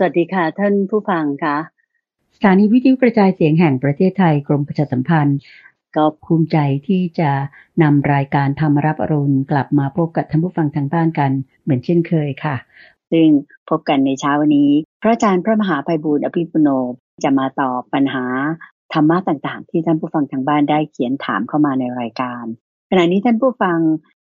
[0.00, 1.56] สวัสดีค่ะ ท่านผู้ฟังคะ
[2.36, 5.38] สถานีวิทยุกระจายเสียงแห่งประเทศไทยกรมประชาสัมพันธ์
[5.96, 7.30] ก็ภูมิใจที่จะ
[7.82, 11.30] นำรายการธรรมรับอรุณกลับมาพบกับท่านผู้ฟังทางบ้านกัน
[11.62, 12.56] เหมือนเช่นเคยค่ะ
[13.12, 13.28] ซึ่ง
[13.70, 14.70] พบกันในเช้าวันนี้
[15.02, 16.68] พระอาจารย์พระมหาภัยบูร์อภิปุโน
[17.24, 18.24] จะมาตอบปัญหา
[18.92, 22.44] ธรรมะต่างๆ ที่ท่านผู้ฟังทางบ้านได้เขียนถามเข้ามาในรายการ
[22.90, 23.78] ขณะนี้ท่านผู้ฟัง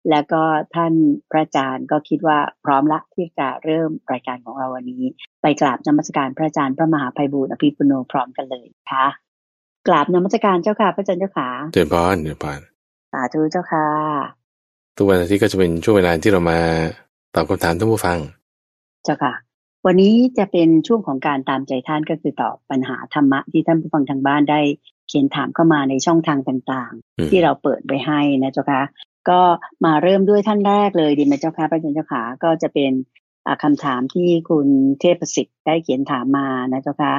[0.09, 0.41] แล้วก็
[0.75, 0.93] ท่าน
[1.31, 5.03] พระอาจารย์ก็คิดว่าพร้อมละที่จะเริ่มรายการของเราวันนี้
[5.41, 9.05] ไปกราบนมัสการพระอาจารย์พระมหาภัยบูร์อภิปุโนพร้อมกันเลยค่ะ
[9.88, 12.59] กราบนมัสการเจ้าค่ะพระอาจารย์เจ้าค่ะเดินพานเดินพาน
[13.12, 13.88] สาธุเจ้าค่ะ
[14.98, 16.59] ทุกวันอาทิตย์ก็จะเป็นช่วงเวลาที่เรามา
[17.35, 18.17] ตอบคำถามท่านผู้ฟัง
[19.04, 19.34] เจ้าค่ะ
[19.85, 24.62] วันนี้จะเป็นช่วงของการตามใจท่านก็คือตอบปัญหาธรรมะที่ท่านผู้ฟังทางบ้านได้
[25.07, 28.81] เขียนถามเข้ามาในช่องทางต่างๆ ที่เราเปิดไปให้นะเจ้าค่ะ
[29.30, 29.41] ก็
[29.86, 32.91] มาเริ่มด้วยท่านแรกเลยดีไหมเจ้าค่ะพระอาจารย์เจ้าขาก็จะเป็น
[33.63, 34.68] คำถามที่คุณ
[34.99, 37.16] เทพสิทธิ์ได้เขียนถามมานะเจ้าค่ะ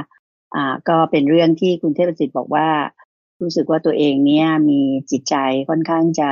[0.54, 2.68] อ่าก็เป็นเรื่องที่คุณเทพสิทธิ์บอกว่า
[3.42, 4.80] รู้สึกว่าตัวเองเนี่ยมี
[5.10, 5.36] จิตใจ
[5.68, 6.30] ค่อนข้างจะ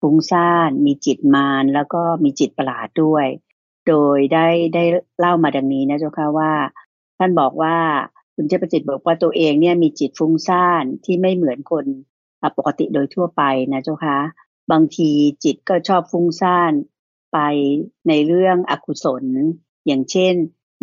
[0.00, 3.26] ฟุ้งซ่านมีจิตมารแล้วก็มีจิตประหลาดด้วย
[3.88, 4.84] โดยได้ได้
[5.20, 6.52] เล่ามาดังนี้นะเจ้าค่ะว่า
[7.18, 7.76] ท่านบอกว่า
[8.34, 11.84] คุณเทพสิทธิ์บอกว่าตัวเองเนี่ยมีจิตฟุ้งซ่านที่ไม่เหมือนคน
[12.58, 14.18] ปกติโดยทั่วไปนะเจ้าค่ะ
[14.72, 15.10] บางที
[15.44, 16.72] จิตก็ชอบฟุ้งซ่าน
[17.32, 17.38] ไป
[18.08, 19.24] ในเรื่องอกุศล
[19.86, 20.34] อย่างเช่น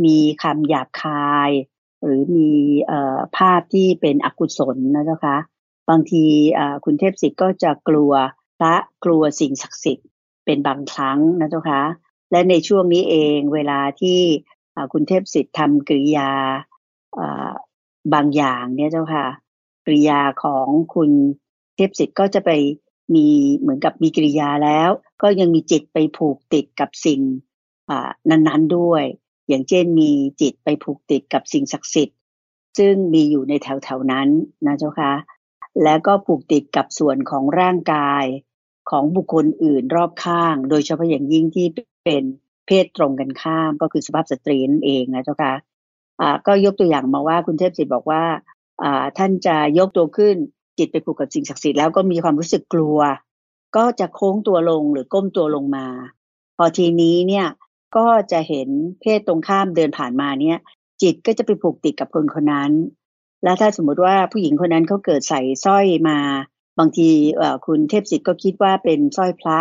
[0.06, 1.52] มีคำหยาบคาย
[2.04, 2.52] หรือมี
[3.38, 5.38] ภาพที่เป็นอกุศลนะเจ้าคะ
[5.90, 6.26] บางที
[6.86, 8.12] คุณเทพสิทธิ์ก็จะกลัว
[8.60, 10.08] พระกลัวสิ่งศักดิ์สิทธิ์
[10.46, 11.82] เป็นบางครั้งนะเจ้าคะ
[12.32, 14.20] และในช่วงนี้เองเวลาที่
[14.94, 16.32] คุณเทพสิทธิ์ทำกริยา
[18.14, 19.26] บางอย่างเนี่ยเจ้าค่ะ
[19.86, 21.12] กริยาของคุณ
[21.76, 22.52] เทพสิทธิ์ก็จะไป
[23.16, 24.90] มีเหมือนกับมีกิริยาแล้ว
[25.22, 27.22] ก็ยังมีจิตไปผูกติดกับสิ่ง
[28.30, 29.04] นั้นๆด้วย
[29.48, 32.18] อย่างเช่นมีจิตไปผูกติดกับสิ่งศักดิ์สิทธิ์
[32.78, 34.28] ซึ่งมีอยู่ในแถวๆนั้น
[34.66, 35.14] นะเจ้าคะ
[35.84, 38.26] แล้วก็ผูกติดกับส่วนของร่างกาย
[38.90, 41.68] ของบุคคลอื่นรอบข้าง โดยเฉพาะอย่างยิ่งที่
[42.06, 42.24] เป็น
[42.68, 48.24] เพศตรงกันข้ามก็คือสภาพสตรีนั่นเองนะเจ้าคะะก็ยกตัวอย่างมาว่าคุณเทพศิษย์บอกว่า
[49.18, 50.38] ท่านจะยกตัวขึ้น
[50.78, 52.98] จิตไปผูกกับสิ่งศักดิ์สิทธิ์แล้วก็มีความรู้สึกกลัว
[53.78, 55.88] ก็จะโค้งตัวลงหรือก้มตัวลงมา
[56.58, 57.48] พอทีนี้เนี่ย
[57.98, 58.70] ก็จะเห็น
[59.02, 60.58] เพศตรงข้ามเดินผ่านมาเนี่ย
[61.02, 62.72] จิตก็จะไปผูกติดกับคนคนนั้น
[63.44, 66.20] แล้วถ้าสมมติว่าผู้หญิงคนนั้นเขาเกิดใส่สร้อยมา
[66.80, 67.10] บางที
[67.66, 69.60] คุณเทพสิทธิ์ก็คิดว่าเป็นสร้อยพระ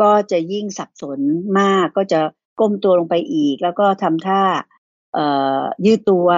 [0.00, 1.20] ก็จะยิ่งสับสน
[1.60, 2.20] มากก็จะ
[2.60, 4.42] ก้มตัวลงไปอีก แล้วก็ทำท่า
[5.86, 6.28] ยืดตัว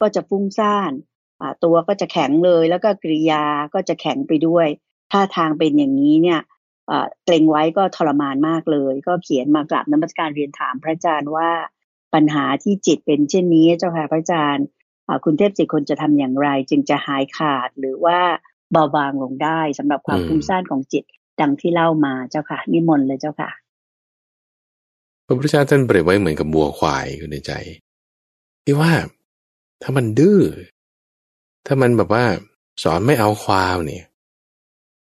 [0.00, 0.92] ก็จะฟุ้งซ่าน
[1.64, 3.44] ตัวก็จะแข็งเลยแล้วก็กริยา
[3.74, 4.66] ก็จะแข็งไปด้วย
[5.12, 6.40] ท่าทางเป็นอย่างนี้เนี่ย
[7.24, 11.50] เกรงไว้ก็ทรมานมากเลย ก็เขียนมากราบนมัสการเรียนถามพระอาจารย์ว่า
[12.14, 14.66] ปัญหาที่จิตเป็นเช่นนี้เจ้าค่ะพระอาจารย์
[15.24, 18.18] คุณเทพสิคนจะทำอย่างไร จึงจะหายขาดหรือว่า
[18.72, 21.04] เบาบางลงได้สำหรับความฟุ้งซ่านของจิต
[21.40, 23.50] ดังที่เล่ามาเจ้าค่ะ นิมนต์เลยเจ้าค่ะ
[25.26, 27.52] พระพุทธเจ้าท่านเปรียบไว้เหมือนกับบัวควายอยู่ในใจ
[28.64, 28.92] ที่ว่า
[29.82, 30.40] ถ้ามันดื้อ
[31.66, 32.24] ถ้ามันแบบว่า
[32.82, 34.04] สอนไม่เอาควายเนี่ย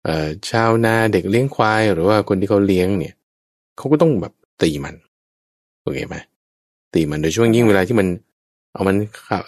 [0.04, 3.16] เอ่อชาวนาเด็กเลี้ยงควายหรือว่าคนที่เขาเลี้ยงเนี่ย
[3.78, 4.96] เขาก็ต้องแบบตีมัน
[5.82, 6.16] โอเคไหม
[6.94, 8.08] ตีมันโดยช่วงยิ่งเวลาที่มัน
[8.74, 8.98] เอามัน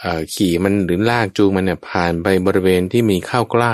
[0.01, 3.73] เอ่อขี่มันหรือลากจูงมันเนี่ยผ่านไปบริเวณที่มีข้าวกล้า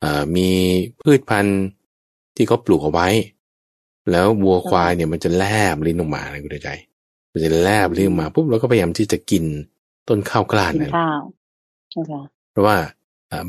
[0.00, 0.48] เอ่อมี
[1.00, 1.60] พืชพันธุ์
[2.36, 3.08] ที่เขาปลูกเอาไว้
[4.10, 5.44] แล้ววัวควายเนี่ยมันจะแล
[5.74, 6.70] บลิ้นออกมาเลยคุณใจ
[7.32, 9.44] มันจะแลบลิ้นออกมาปุ๊บแล้วก็พยายามที่จะกิน
[10.08, 10.92] ต้นข้าวกล้านั่น
[12.52, 12.76] เพราะว่า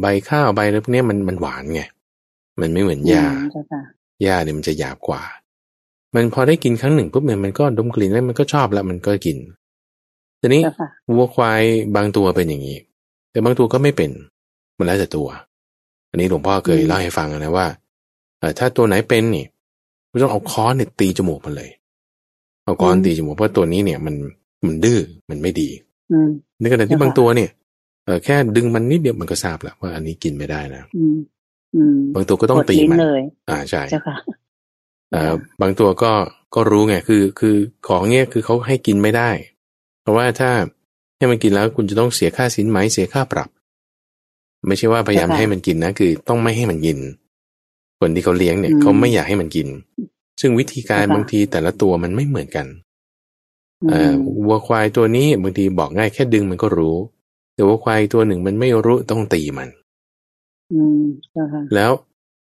[0.01, 1.81] ใบข้าวใบอะไรพวกนี้มันมันหวานไง
[2.59, 3.25] มันไม่เหมือนหญ้า
[4.23, 5.21] หญ้าเนี่ยมันจะหยาบกว่า
[6.15, 9.37] มันพอได้กินครั้งหนึ่งปุ๊บเนี่ยมันก็ดมกลิ่นแล้วมันก็ชอบแล้วมันก็กิน
[10.41, 10.61] ทีนี้
[11.09, 11.61] วัวควาย
[11.95, 12.77] บางตัวเป็นอย่างนี้
[13.31, 14.11] แต่บางตัวก็ไม่เป็น
[14.77, 15.27] มันแล้วแต่ตัว
[16.09, 17.67] อันนี้หลวงพ่อเคยเล่าให้ฟังนะว่า
[18.59, 19.45] ถ้าตัวไหนเป็นนี่
[20.09, 21.69] ไม่ต้องเอาค้อนเนี่ยตีจมูกมันเลย
[22.65, 24.15] เอาค้อนตีจมูกเพราะตัวนี้เนี่ย มัน
[24.65, 24.99] มันดื้อ
[25.29, 25.69] มันไม่ดี
[26.59, 27.60] ในขณะที่บางตัวเนี่ยเออ
[28.25, 30.83] แค่ดึงมันนิดเดียวมันก็ทราบแล้วว่าอันนี้กินไม่ได้นะ
[32.15, 32.97] บางตัวก็ต้องตีมัน
[33.49, 33.81] อ่าใช่
[35.15, 36.11] อ่าบางตัวก็
[36.55, 37.55] ก็รู้ไงคือ คือ
[37.87, 39.29] ของเนี้ยคือเขาให้กินไม่ได้
[40.01, 40.51] เพราะว่าถ้า
[41.17, 43.49] ให้มันกินแล้วคุณจะต้องเสียค่าสินไหมเสียค่าปรับ
[44.67, 46.97] ไม่ใช่ว่าพยายามให้มันกินนะคือต้องไม่ให้มันกิน
[47.99, 49.67] คนที่เขาเลี้ยงเนี่ยเขาไม่อยากให้มันกิน
[50.41, 52.67] ซึ่งวิธีการบางทีแต่ละตัวมันไม่เหมือนกัน
[53.89, 54.13] เอ่อ
[54.45, 56.97] วัวควายตัวนี้บางทีบอกง่ายแค่ดึงมันก็รู้
[57.61, 59.69] แต่ว่าควายตัวหนึ่งมันไม่รู้ต้องตีมัน
[60.73, 61.03] อืม
[61.75, 61.91] แล้ว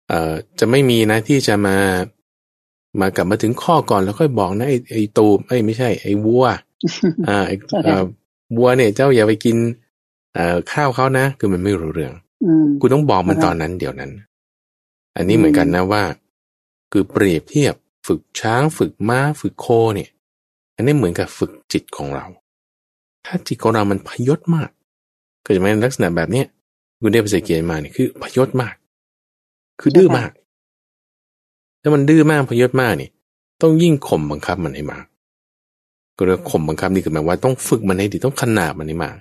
[0.10, 1.78] เอ่อจะไม่มีนะที่จะมา
[3.00, 6.46] มากลับมาถึงข้อก่อนแล้วค่อยบอกนะไอ้ไอ้ตูไอ้ไม่ใช่ ไอ้วัว
[7.28, 7.38] อ่า
[8.56, 9.58] วัวเนี่ย เจ้าอย่าไปกิน
[10.34, 12.14] เอ่อข้าวเขานะคือมันไม่รู้เรื่อง
[12.80, 14.12] คุณต้องบอกมันตอนนั้นเดี๋ยวนั้น
[15.16, 16.04] อันนี้เหมือนกันนะว่า
[16.92, 17.76] คือเปรียบเทียบ
[18.08, 20.10] ฝึกช้างฝึกม้าฝึกโคเนี่ย
[20.76, 22.26] อันนี้เหมือนกับฝึกจิตของเรา
[23.26, 24.70] ถ้าจิตของเรามันพยศมาก
[25.46, 26.46] ก็จะเป็นลักษณะแบบเนี้ย
[27.02, 28.76] คุณได้ภาษาเกียรมาเนี่ยคือพยศมาก
[29.82, 30.32] คือดื้อมาก
[31.82, 33.10] ถ้ามันดื้อมากพยศมากนี่
[33.62, 35.06] ต้องยิ่งข่มบังคับมันให้มาก
[36.18, 39.16] ก็เรียกข่มบังคับนี่คือหมายว่าต้องฝึกมันให้ดีต้องขนาบมันให้มาก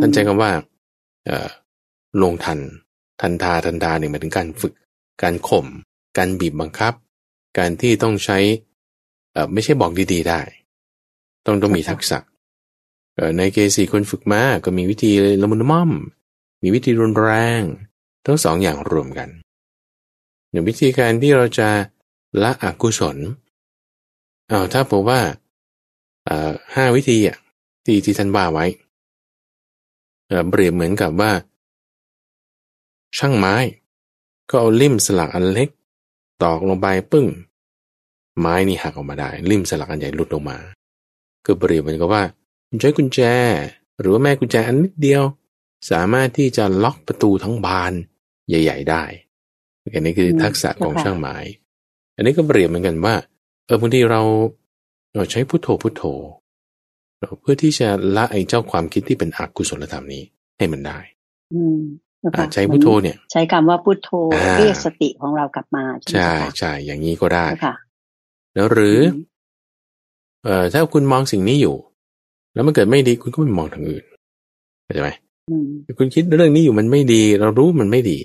[0.00, 0.50] ท่านใจคำว่า
[1.26, 1.48] เอ่อ
[2.22, 2.58] ลงทัน
[3.20, 4.72] ทันทาทันทาเนี่ยหมายถึงการฝึก
[5.22, 5.66] การข่ม
[6.18, 6.92] การบีบบังคับ
[7.58, 8.38] การที่ต้องใช้
[9.32, 10.40] เอ่อไม่ใช่บอกดี ๆ ได้
[11.46, 12.18] ต้องต้องมีทักษะ
[13.38, 15.90] ในเกสีคนฝึกมาก็มีวิธีละมุนม่อม
[16.62, 17.30] มีวิธีรุนแร
[17.60, 17.62] ง
[18.26, 19.28] ทั้งสองอย่างรวมกัน
[20.50, 21.68] อย่างวิธีการที่เราจะ
[22.42, 23.16] ละอกุศล
[24.48, 25.20] เอาถ้าบอกว่า
[26.74, 27.36] ห้าวิธีอะ
[27.84, 28.66] ที่ที่ท่านว่าไว้
[30.50, 31.32] เปรียบเหมือนกับว่า
[33.18, 33.54] ช่างไม้
[34.50, 35.68] ก็เอาลิ่มสลักอันเล็ก
[36.42, 37.26] ตอกลงไปปึ้ง
[38.40, 40.58] ไม้นี่หักออกมาได้ลิ่มสลักอันใหญ่หลุดลงมา
[41.44, 42.22] ก็เปรียบเหมือนกับว่า
[42.80, 43.20] ใช้กุญแจ
[44.00, 45.22] หรือว่าแม่กุญแจอันนิดเดียว
[45.90, 47.92] สามารถที่จะล็อกประตูทั้งบาน
[48.48, 49.04] ใหญ่ ๆ ได้
[49.92, 51.36] อันนี้คือทักษะของช่างไม้
[52.16, 53.14] อันนี้ก็เปรียบเหมือนกันว่า
[53.66, 54.20] เออบางทีเรา
[55.14, 56.02] เราใช้พุโทโธพุโทโธ
[57.40, 60.22] เพื่อที่จะละไอ้เจ้าความคิดที่เป็นอกุศลธรรมนี้
[60.58, 60.98] ให้มันได้
[61.54, 61.80] อืม
[62.54, 64.10] ใช้พุโทโธเนี่ย ใช้คำว่าพุโทโธ
[64.58, 67.46] เรียกสติของเรากลับมา ใช่ใช่อย่างนี้ก็ได้
[68.54, 68.98] แล้วหรือ
[70.44, 71.76] เอ่อถ้าคุณมองสิ่งนี้อยู่
[72.56, 74.04] แล้วมันเกิดไม่ดีคุณก็ไม่มองทางอื่น
[74.84, 75.10] เข้าใจไหม
[75.98, 78.18] คุณคิดเรื่องนี้อยู่มันไม่ดี เรารู้มันไม่ดี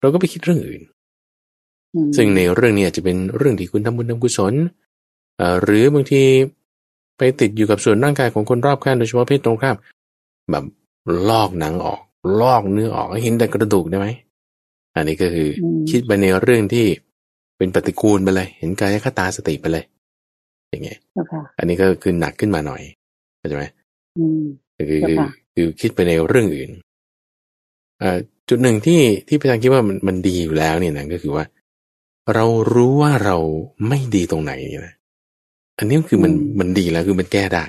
[0.00, 0.82] เราก็ไปคิดเรื่องอื่น
[2.16, 4.54] ซึ่งในเรื่องนี้อาจจะเป็นเรื่องที่คุณทำบุญทำกุศล
[5.62, 6.22] หรือบางที
[7.18, 9.76] ไปติดอยู่กับส่วนร่างกายของคนรอบข้างโดยเฉพาะเพศตรงข้าม
[10.50, 10.64] แบบ
[11.28, 12.00] ลอกหนังออก
[12.40, 14.08] ลอกเนื้อออกเห็นแต่กระดูกได้ไหม
[14.94, 15.48] อันนี้ก็คือ
[15.90, 16.86] คิดไปในเรื่องที่
[17.56, 19.84] เป็นปฏิกูลไปเลย เห็นกายคตาสติไปเลย
[20.70, 20.98] อย่างเงี้ย
[21.58, 22.82] อันนี้ก็คือหนักขึ้นมาหน่อย
[23.40, 23.64] เข้าใจไหม
[24.76, 25.00] คือ
[25.54, 26.70] คือคิดไปในเรื่องอื่น
[28.48, 31.44] จุดหนึ่งที่ที่พระอาจารย์คิดว่ามันมันดีอยู่แล้วเนี่ยนะก็คือว่า
[32.34, 32.44] เรา
[32.74, 33.36] รู้ว่าเรา
[33.88, 34.94] ไม่ดีตรงไหนเนี่ยนะ
[35.78, 37.64] อันนี้คือมันมันดีแล้วคือมันแก้ได้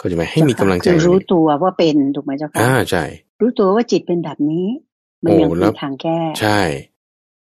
[0.00, 3.04] ก็จะไหมให้มีกำลังใจรู้ตัวว่าเป็นถูกไหมเจ้าค่ะอ่าใช่
[3.40, 4.66] รู้ตัวว่าจิตเป็นแบบนี้
[5.24, 6.60] มันยังมีทางแก้ ใช่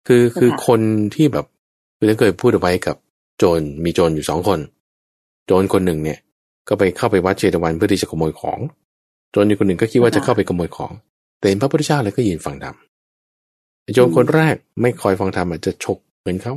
[0.07, 0.81] คือคือคน
[1.15, 1.45] ที่แบบ
[1.97, 2.95] คือถ้าเคยพูดเอาไว้กับ
[3.37, 4.59] โจรมีโจรอยู่สองคน
[5.45, 6.19] โจรคนหนึ่งเนี่ย
[6.67, 8.59] ก็ไปเข้าไปวัดเชตวันเพื่อที่จะขโมยของ
[9.31, 10.91] โจรอีกคนหนึ่งก็คิดว่าจะเข้าไปขโมยของ
[11.39, 12.75] แต่เห็นพระพุทธเจ้าเลยก็ยืนฟังธรรม
[13.93, 16.53] โจรคนแรกไม่คอยฟังธรรมอาจจะฉกเงินเขา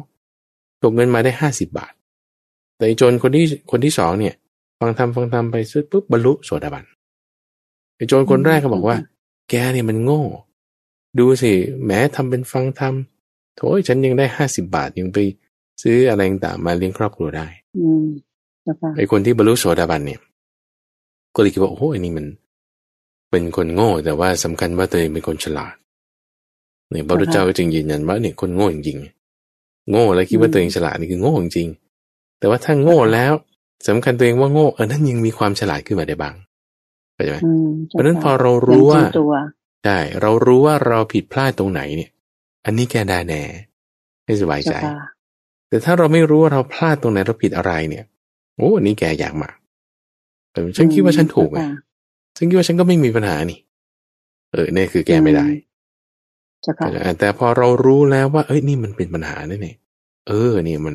[0.83, 1.93] ฉกเงินมาได้ห้าสิบบาท
[2.77, 4.35] แต่โจรคนที่คนที่สองเนี่ย
[4.81, 6.85] ฟังธรรมฟังธรรมไปซื้อปุ๊บบรรลุโสดาบัน
[7.97, 8.97] ไอ้โจรคนแรกก็บอกว่า
[9.51, 10.23] แกเนี่ยมันโง่
[11.19, 11.53] ดูสิ
[11.85, 12.95] แม้ทำเป็นฟังธรรม
[13.57, 15.19] โถยฉันยังได้ห้าสิบาทยังไป
[15.83, 17.47] ซื้ออะไรต่างมาเลี้ยงครอบครัวได้
[17.77, 18.07] อืม
[18.97, 20.21] ไอ้คนที่บรรลุโสดาบันเนี่ย
[21.35, 22.27] ก็เลยคิดว่าโอ้โหอันนี้มัน
[23.31, 25.75] เป็นคนโง่ แต่ว่าสำคัญว่าตัวเองเป็นคนฉลาด
[26.91, 31.69] เนี่ยพระพุทธเจ้าก็จึงยืนยันว่าเนี่ยคนโง่จริงๆโง่แล้วคิดว่าตัวเองฉลาดนี่คือโง่จริง
[32.39, 33.33] แต่ว่าถ้าโง่แล้ว
[33.89, 36.35] สำคัญตัวเองว่าโง่เออนั่นยังมีความฉลาดขึ้นมาได้บ้าง
[37.15, 37.39] เข้าใจไหม
[37.89, 39.03] เพราะนั้นพอเรารู้ว่า
[39.85, 42.11] ใช่เรารู้ว่าเราผิดพลาดตรงไหนเนี่ย
[42.65, 43.43] อันนี้แกได้แน่
[44.25, 44.75] ให้สบายใจ
[45.69, 48.05] แต่ถ้าเราไม่รู้ว่าเราพลาดตรงไหนเราผิดอะไรเนี่ย
[48.59, 49.51] โอ้อันนี้แกอยากมา
[50.51, 51.61] แต่ฉันคิดว่าฉันถูกไง
[52.37, 53.59] ซึ่งคิดว่าฉันก็ไม่มีปัญหานี่
[54.53, 55.47] เออเนี่ยคือแก้ไม่ได้
[57.19, 59.77] แต่พอเรารู้แล้วว่า เอ้ยนี่มันเป็นปัญหาเนี่ย
[60.29, 60.95] เออเนี่ยมัน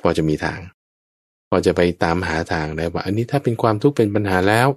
[0.00, 0.60] พอจะมีทาง
[1.48, 4.68] พอจะไปตามหาทางได้ว่า อันนี้ถ้าเป็นความทุกข์เป็นปัญหาแล้ว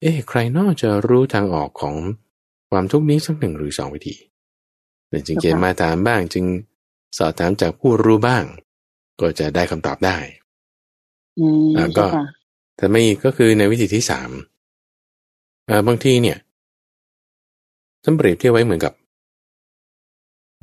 [0.00, 1.94] เอ๊ะใครนอกจะรู้ทางออกของ
[2.70, 4.16] ความทุกข์นี้สักหนึ่งหรือสองวิธี
[5.08, 6.44] เป็นจึงเกณฑ์มาถามบ้าง จึง
[7.18, 8.44] สอบถามจากผู้รู้บ้าง
[9.20, 10.16] ก็จะได้คำตอบได้
[11.38, 12.06] อืมก็
[12.76, 14.30] แต่ไม่ก็คือในวิธีที่สาม
[15.86, 16.38] บางทีเนี่ย
[18.02, 18.92] ท่านเปรียบเทียบไว้เหมือนกับ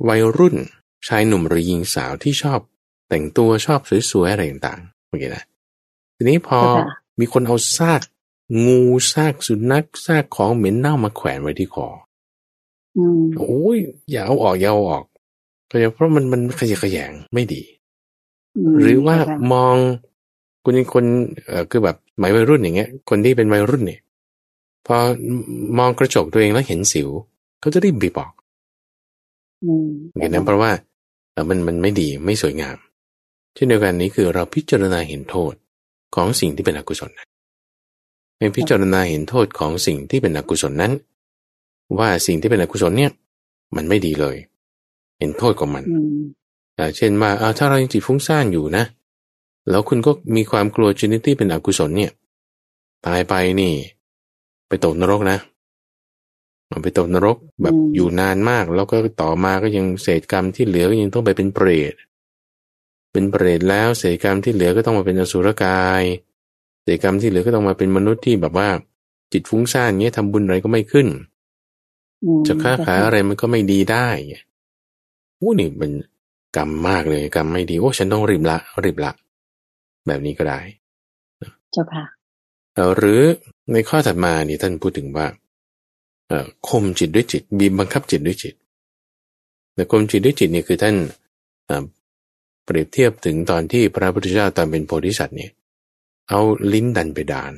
[0.08, 0.56] วัยรุ่น
[1.08, 2.60] ชายหนุ่มหรือหญิงสาวที่ชอบ
[3.08, 3.80] แต่งตัวชอบ
[4.10, 5.44] สวยๆอะไรต่างๆโอเคนะ
[6.16, 6.60] ทีนี้พอ
[7.20, 8.02] มีคนเอาซาก
[8.66, 8.80] งู
[9.12, 11.88] ซากสุนัขซากของเหม็นเน่ามาแขวนไว้ที่คอ
[13.38, 13.78] โอ้ย
[14.10, 15.04] อย่าเอาออกอย่าเอาออก
[15.70, 17.62] ก็เพราะมันมันขยะขยงไม่ดี
[18.80, 19.16] หรือว่า
[19.52, 19.76] มอง
[20.68, 21.04] คนคน
[21.46, 24.00] เอ่อคือแบบหมายวัยรุ่นอย่างเงี้ย คนที่เป็นวัยรุ่นเนี่ย
[24.86, 24.96] พอ
[25.78, 27.08] มองกระจกตัวเองแล้วเห็นสิว
[27.60, 28.32] เขาจะรีบบีบอก
[30.20, 30.70] เห็นนั้นเพราะว่า
[31.32, 32.76] เออมันมันไม่ดีไม่สวยงาม
[33.54, 35.54] เช่นเดียวกันนี้คือเราพิจารณาเห็นโทษ
[36.14, 37.10] ของสิ่งที่เป็นอกุศล
[38.38, 40.92] ให้พิจารณาเห็นโทษของสิ่งที่เป็นอกุศลนั้น
[41.98, 43.10] ว่าสิ่งที่เป็นอกุศลเนี่ย
[43.76, 44.36] มันไม่ดีเลย
[45.18, 45.84] เห็นโทษของมัน
[46.96, 48.84] เช่นว่าเอาถ้าเรายังจิตฟุ้งซ่านอยู่นะ
[49.70, 52.12] แล้วคุณก็มีความกลัวชนิดที่เป็นอกุศลเนี่ย
[53.06, 53.72] ตายไปนี่
[54.68, 55.38] ไปตกนรกนะ
[56.82, 61.94] ไปตกนรกแบบอยู่นานมาก แล้วก็ต่อมาก็ยังเศษกรรมที่เหลือก็ยังต้องไปเป็นเปรต
[63.12, 66.02] เป็นเปรตแล้วเศษกรรมที่เหลือก็ต้องมาเป็นอสุรกาย
[66.82, 68.68] เศษกรรมที่เหลือก็ต้องมาเป็นมนุษย์ที่แบบว่า
[69.32, 71.06] จิตฟุ้งซ่านเงี้ยทำบุญอะไรก็ไม่ขึ้น
[72.46, 74.08] จะค้าขายอะไรมันก็ไม่ดีได้
[75.36, 75.90] โอ้นี่มัน
[76.56, 79.12] กรรมมากเลยกรรมไม่ดีโอ้ฉันต้องรีบละรีบละ
[80.06, 80.60] แบบนี้ก็ได้
[81.72, 82.04] เจ้าค่ะ
[82.96, 83.22] หรือ
[83.72, 85.26] ในข้อถัดมานี่ท่านพูดถึงว่า
[86.68, 88.54] ข่มจิตด้วยจิตบีบบังคับจิตด้วยจิต
[89.74, 90.96] แต่ข่มจิตด้วยจิตนี่คือท่าน
[92.64, 95.50] เปรียบเทียบถึงตอนที่พระพุทธเจ้าตอนเป็นโพธิสัตว์เนี่ย
[96.28, 96.40] เอา
[96.72, 97.52] ลิ้นดันไปดาน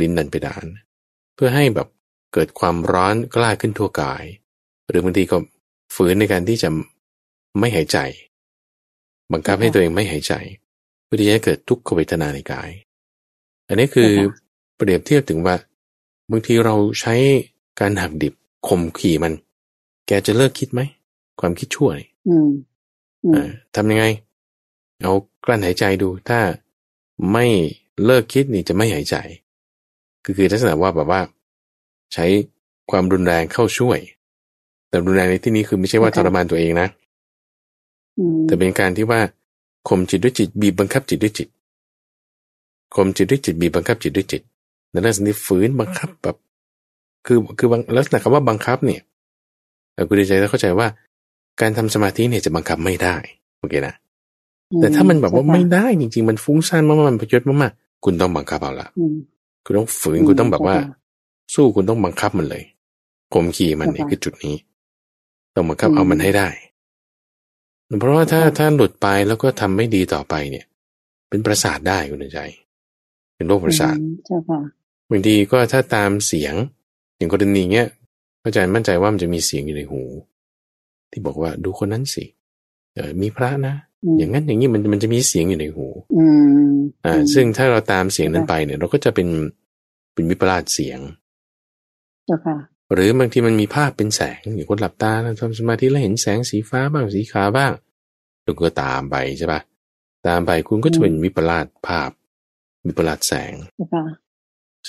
[0.00, 0.64] ลิ้นดันไปดาน
[1.34, 1.88] เพื่อให้แบบ
[2.32, 4.24] เกิดความร้อนกล้าขึ้นทั่วกาย
[4.88, 5.36] หรือบางทีก็
[5.94, 6.68] ฝืนในการที่จะ
[7.58, 7.98] ไม่หายใจ
[9.32, 10.34] บังคับให้ตัวเองไม่หายใจ
[10.67, 12.70] เพื่อที่จะเกิดทุกขเวทนาในกาย
[13.68, 14.10] อันนี้คือ
[14.76, 15.54] เปรียบเทียบถึงว่า
[16.30, 17.14] บางทีเราใช้
[17.80, 18.34] การหักดิบ
[18.68, 19.32] ข่มขี่มัน
[20.06, 20.80] แกจะเลิกคิดไหม
[21.40, 22.08] ความคิดชั่วนี่
[23.74, 24.04] ทำยังไง
[25.02, 25.12] เอา
[25.44, 26.40] กลั้นหายใจดูถ้า
[27.32, 27.46] ไม่
[28.04, 29.16] เลิกคิดนี่จะไม่หายใจ
[30.24, 31.20] คือคือลักษณะว่าแบบว่า
[32.14, 32.26] ใช้
[32.90, 33.98] ความรุนแรงเข้าช่วย
[34.88, 36.88] แต่รุนแรงในที่นี้คือไม่ใช่ว่าทรมานตัวเองนะ
[38.46, 39.20] แต่เป็นการที่ว่า
[39.88, 41.48] ข่มจิตด้วยจิตบีบบังคับจิตด้วยจิต
[42.94, 44.42] ข่มจิตด้วยจิตบีบบังคับจิตด้วยจิต
[44.90, 46.36] ในลักษณะนี้ฝืนบังคับแบบ
[47.26, 49.02] คือคือบางลักษณะคำว่าบังคับเนี่ย
[50.08, 50.86] คุณดีใจแล้วเข้าใจว่า
[51.60, 53.16] การทำสมาธิเนี่ยจะบังคับไม่ได้
[53.58, 53.94] โอเคนะ
[54.80, 58.88] แต่ถ้ามันแบบว่าไม่ได้จริง ๆ มันฟุ้งซ่านมากๆมันประยชน์มากๆคุณต้องบังคับเอาละ
[59.64, 60.76] คุณต้องฝืนคุณต้องแบบว่า
[61.54, 62.64] สู้คุณต้องบังคับมันเลย
[63.34, 64.54] ข่มขี่มันเนี่ยคือจุดนี้
[65.54, 66.48] ต้องบังคับเอามันให้ได้
[68.00, 70.64] เพราะว่าถ้าถ้าหลุดไปแล้วก็ทำไม่ดีต่อไปเนี่ย
[71.28, 72.40] เป็นประสาทได้คุณใจ
[73.36, 73.96] เป็นโรคประสาท
[75.10, 76.54] บางทีก็ถ้าตามเสียง
[77.16, 77.86] อย่างกรณีเนี้ย
[78.44, 80.02] อาจารย์มั่นใจว่ามันจะมีเสียงอยู่ในหู
[81.10, 82.24] ที่บอกว่าดูคนนั้นสิ
[82.94, 83.74] เออมีพระนะ
[84.18, 85.86] อย่างนั้นอย่างนี้มันมันจะมีเสียงอยู่ในหู
[87.04, 89.28] อ่า ซึ่งถ้าเราตามเสียงนั้นไปเนี่ย เราก็จะเป็น
[90.14, 91.00] เป็นวิปลาสเสียง
[92.92, 97.72] หรือบางทีมันมีภาพเป็นแสงอย่างคนหลับตาทำสมาธิแล้วเห็นแสงสีฟ้าบ้างสีขาวบ้าง
[98.42, 99.60] เราก็ตามไปใช่ปะ
[100.26, 102.10] ตามไปคุณก็จะเป็นวิปลาสภาพ
[102.86, 103.52] วิปลาสแสง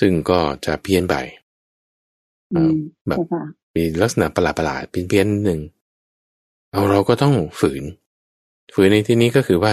[0.00, 1.16] ซึ่งก็จะเพี้ยนไป
[3.08, 3.18] แบบ
[3.74, 5.60] มีลักษณะประหลาดประหลาดเพี้ยนๆหนึ่ง
[6.72, 7.84] เอาเราก็ต้องฝืน
[8.74, 9.72] ฝืนในที่นี้ก็คือว่า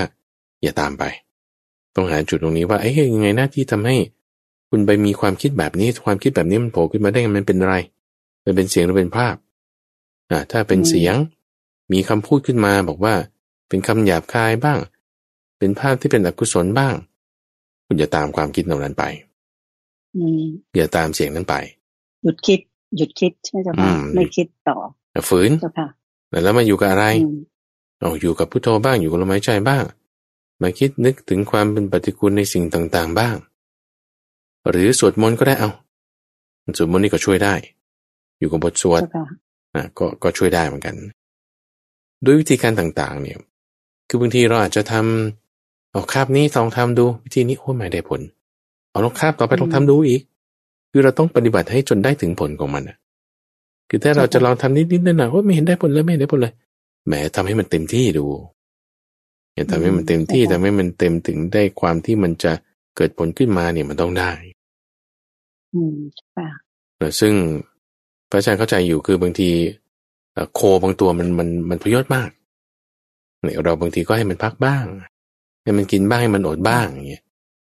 [0.62, 1.04] อย่าตามไป
[1.96, 3.98] ต้องหาจุดตรงนี้ว่าเอ้ยยังไงหน้าที่ทำให้
[4.70, 7.76] คุณไปมีความคิดแบบนี้ความคิดแบบนี้มันโผล่ขึ้นมาได้มันเป็นอะไร
[8.48, 9.36] มันเป็นเสียงหรือเป็นภาพ
[10.32, 11.16] อ่าถ้าเป็นเสียง
[11.94, 13.16] มีคำพูดขึ้นมาบอกว่า
[13.70, 14.80] เป็นคำหยาบคายบ้าง
[15.60, 16.94] เป็นภาพที่เป็นอกุศลบ้าง
[17.86, 19.04] คุณอย่าตามความคิดเหล่านั้นไป
[20.76, 21.56] อย่าตามเสียงนั้นไป
[22.24, 22.60] หยุดคิด
[22.98, 23.74] หยุดคิดใช่ไหมจ๊ะ
[24.16, 24.78] ไม่คิดต่อ
[25.30, 25.52] ฝืน
[26.44, 27.06] แล้วมาอยู่กับอะไร
[28.00, 29.84] เอาอยู่กับพุทโธบ้างอยู่กับลมหายใจบ้าง
[30.62, 33.36] มาคิดนึกถึงความเป็นปฏิกูลในสิ่งต่างๆบ้าง
[34.70, 35.70] หรือสวดมนต์ก็ได้เอา
[36.78, 37.54] สวดมนต์นี่ก็ช่วยได้
[38.40, 39.02] อยู่กับบทสวด
[39.76, 40.96] อะก็ก็ช่วยได้เหมือนกัน
[42.26, 43.38] ด้วยวิธีการต่างๆ เนี่ย
[44.08, 48.22] คือบางทีเราอาจจะทำเอาคาบนี้ลองทำดู วิธีนี้โอ้ไม่ได้ผล
[48.90, 50.22] เอาลองคาบต่อไปลองทำดูอีก
[50.92, 52.98] คือเราต้องปฏิบัติให้จนได้ถึงผลของมันอะ
[53.90, 56.54] คือถ้าเราจะลองทำนิดๆนั่นนะว่าไม่เห็นได้ผลเลยไม่เห็นได้ผลเลย
[57.08, 58.26] แหมทำให้มันเต็มที่ดู
[59.54, 62.52] อย่าทำให้มันเต็มที่ทำให้มันเต็มถึงได้ความที่มันจะ
[62.96, 64.32] เกิดผลขึ้นมาเนี่ยมันต้องได้
[65.74, 65.98] อืม
[66.36, 66.48] ค่ะ
[67.20, 67.34] ซึ่ง
[68.30, 69.50] พระอาจารย์เข้าใจอยู่คือบางที
[70.54, 72.30] โคบางตัวมันมันมันพยศมาก
[73.44, 74.86] เนี่ยเราบางทีก็ให้มันพักบ้าง
[75.64, 77.24] ให้มันกินบ้างให้มันอดบ้างอย่างเงี้ย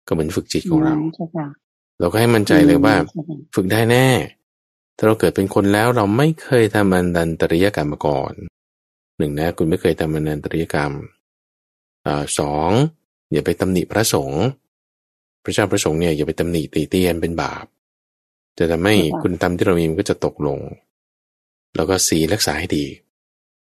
[0.07, 0.95] ก็เหมือนฝึกจิตของเรา
[1.99, 2.95] เราก็ให้มั่นใจเลยว่า
[3.55, 4.07] ฝึกได้แน่
[4.97, 8.33] ถ้าเราเกิดเป็นคนแล้วเราไม่เคยทำอันดันตริยกรรมมาก่อน
[9.17, 10.91] หนึ่งนะคุณไม่เคยทำอันดันตริยกรรม
[12.07, 12.07] อ
[12.39, 12.71] สอง
[13.31, 14.45] อย่าไปตำหนิพระสงฆ์
[15.43, 17.65] พระเจ้าพระสงฆ์เนี่ยอย่าไปตำหนิตีเตียนเป็นบาป
[18.57, 20.59] จะทำให้คุณทำที่เรามีมันก็จะตกลง
[21.75, 22.85] แล้วก็สีรักษาให้ดี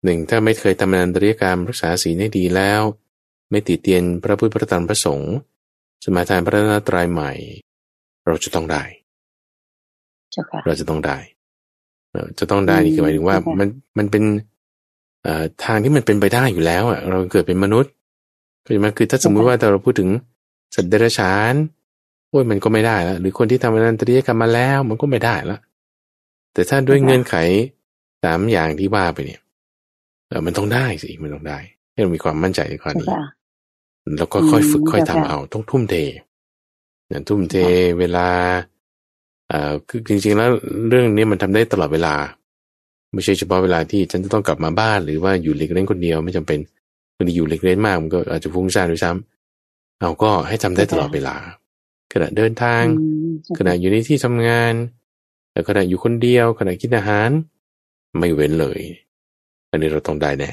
[0.03, 2.81] หนึ่งถ้าไม่เคยทำอันตริยกรรมรักษาสีให้ดีแล้ว
[3.51, 5.33] ไม่ติเตียนพระพุทธพระธรรมพระสงฆ์
[6.03, 7.31] สมาทานพระนาตรายใหม่
[8.25, 8.83] เราจะต้องได้
[10.65, 11.17] เราจะต้องได้
[12.39, 14.23] จะต้องได้นี่คือหมายถึงว่ามันมันเป็น
[15.63, 17.91] ทางที่มันเป็นไปได้อยู่แล้วอะเราเกิดเป็นมนุษย์
[18.65, 20.09] ก็จะมาคือถ้าสมมุติว่าเราพูดถึง
[20.75, 21.53] สัตว์เดรัจฉาน
[22.31, 25.59] โอ้ยมันก็ไม่ได้แล้วหรือคนที่ทำอนันตริยกรรมมาแล้ว มันก็ไม่ได้แล้ว
[26.53, 27.35] แต่ถ้าด้วยเงื่อนไข
[28.23, 29.41] สามอย่างที่ว่าไปเนี่ย
[30.27, 31.59] เออมันต้องได้สิมันต้องได้
[31.91, 33.07] ให้เรามีความมั่นใจในข้อนี้
[34.17, 35.95] แล้วก็ค่อยฝึกค่อยทำเอา ต้องทุ่มเท
[37.07, 37.55] เนี่ยทุ่มเท
[37.99, 38.27] เวลา
[39.49, 40.49] เอ่อคือจริง ๆ แล้ว
[40.89, 42.13] เรื่องนี้มันทำได้ตลอดเวลา
[43.13, 46.59] ไม่ใช่เฉพาะเวลาที่ฉันจะต้องกลับมาบ้านหรือว่าอยู่เล็กเล่นคนเดียวไม่จำเป็น
[47.15, 51.35] คนที่อยู่เล็กเล่นมากมันก็อาจจะฟุ้งซ่านด้วยซ้ำเอาก็ให้ทำได้ตลอดเวลา
[52.13, 52.83] ขณะเดินทาง
[53.57, 54.73] ขณะอยู่ในที่ทำงาน
[55.51, 57.29] แล้วขณะอยู่คนเดียวขณะกินอาหาร
[58.17, 58.81] ไม่เว้นเลย
[59.69, 60.51] อันนี้เราต้องได้แน่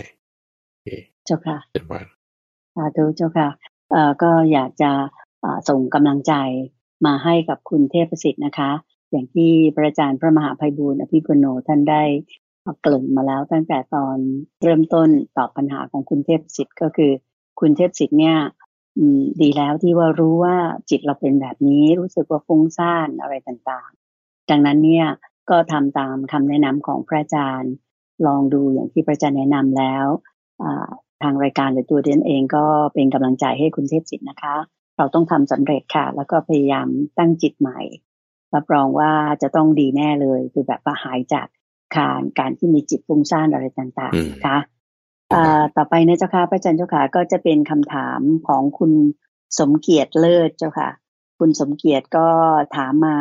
[1.27, 2.05] เจ้าค่ะเจ็ดวัน
[2.75, 3.49] สาธุเจ้าค่ะ
[3.91, 4.91] เอ่อก็อยากจะ
[5.69, 6.35] ส่งกำลังใจ
[7.07, 8.71] มาให้กับคุณเทพสิทธิ์นะคะ
[9.11, 12.03] อย่างที่พระอาจารย์พระมหาภัยบูรณ์อภิปุโนท่านได้
[12.81, 14.17] เกริ่นมาแล้วตั้งแต่ตอน
[14.62, 17.12] เริ่มต้นตอบปัญหาของคุณเทพสิทธิ์ก็คือ
[17.61, 18.37] คุณเทพสิทธิ์เนี่ย
[19.40, 20.57] ดีแล้วที่ว่ารู้ว่า
[20.90, 25.07] จิตเราเป็นแบบนี้รู้สึกว่าฟุ้งซ่านอะไรต่างๆ ดังนั้นเนี่ย
[25.50, 27.73] ก็ทำตามคำแนะนำของพระอาจารย์
[28.26, 30.07] ลองดูอย่างที่พระอาจารย์แนะนำแล้ว
[31.23, 32.64] ทางรายการหรือตัวเดนเองก็
[32.95, 34.57] เป็นกำลังใจให้คุณเทพจิตนะคะ
[34.97, 36.88] เราต้องทำสำเร็จค่ะ แล้วก็พยายาม
[37.19, 37.81] ตั้งจิตใหม่
[38.55, 39.12] รับรองว่า
[39.43, 41.47] จะต้องดีแน่เลย คือแบบว่าหายจาก
[41.97, 44.59] การการที่มีจิตฟุ้งซ่านอะไรต่างๆนะคะ
[45.76, 48.92] ต่อไปนะเจ้าค่ะพระอาจารย์เจ้าค่ะก็จะเป็นคำถามของคุณ
[49.58, 50.90] สมเกียรติเลิศเจ้าค่ะ
[51.38, 52.26] คุณสมเกียรติก็
[52.76, 53.16] ถามมา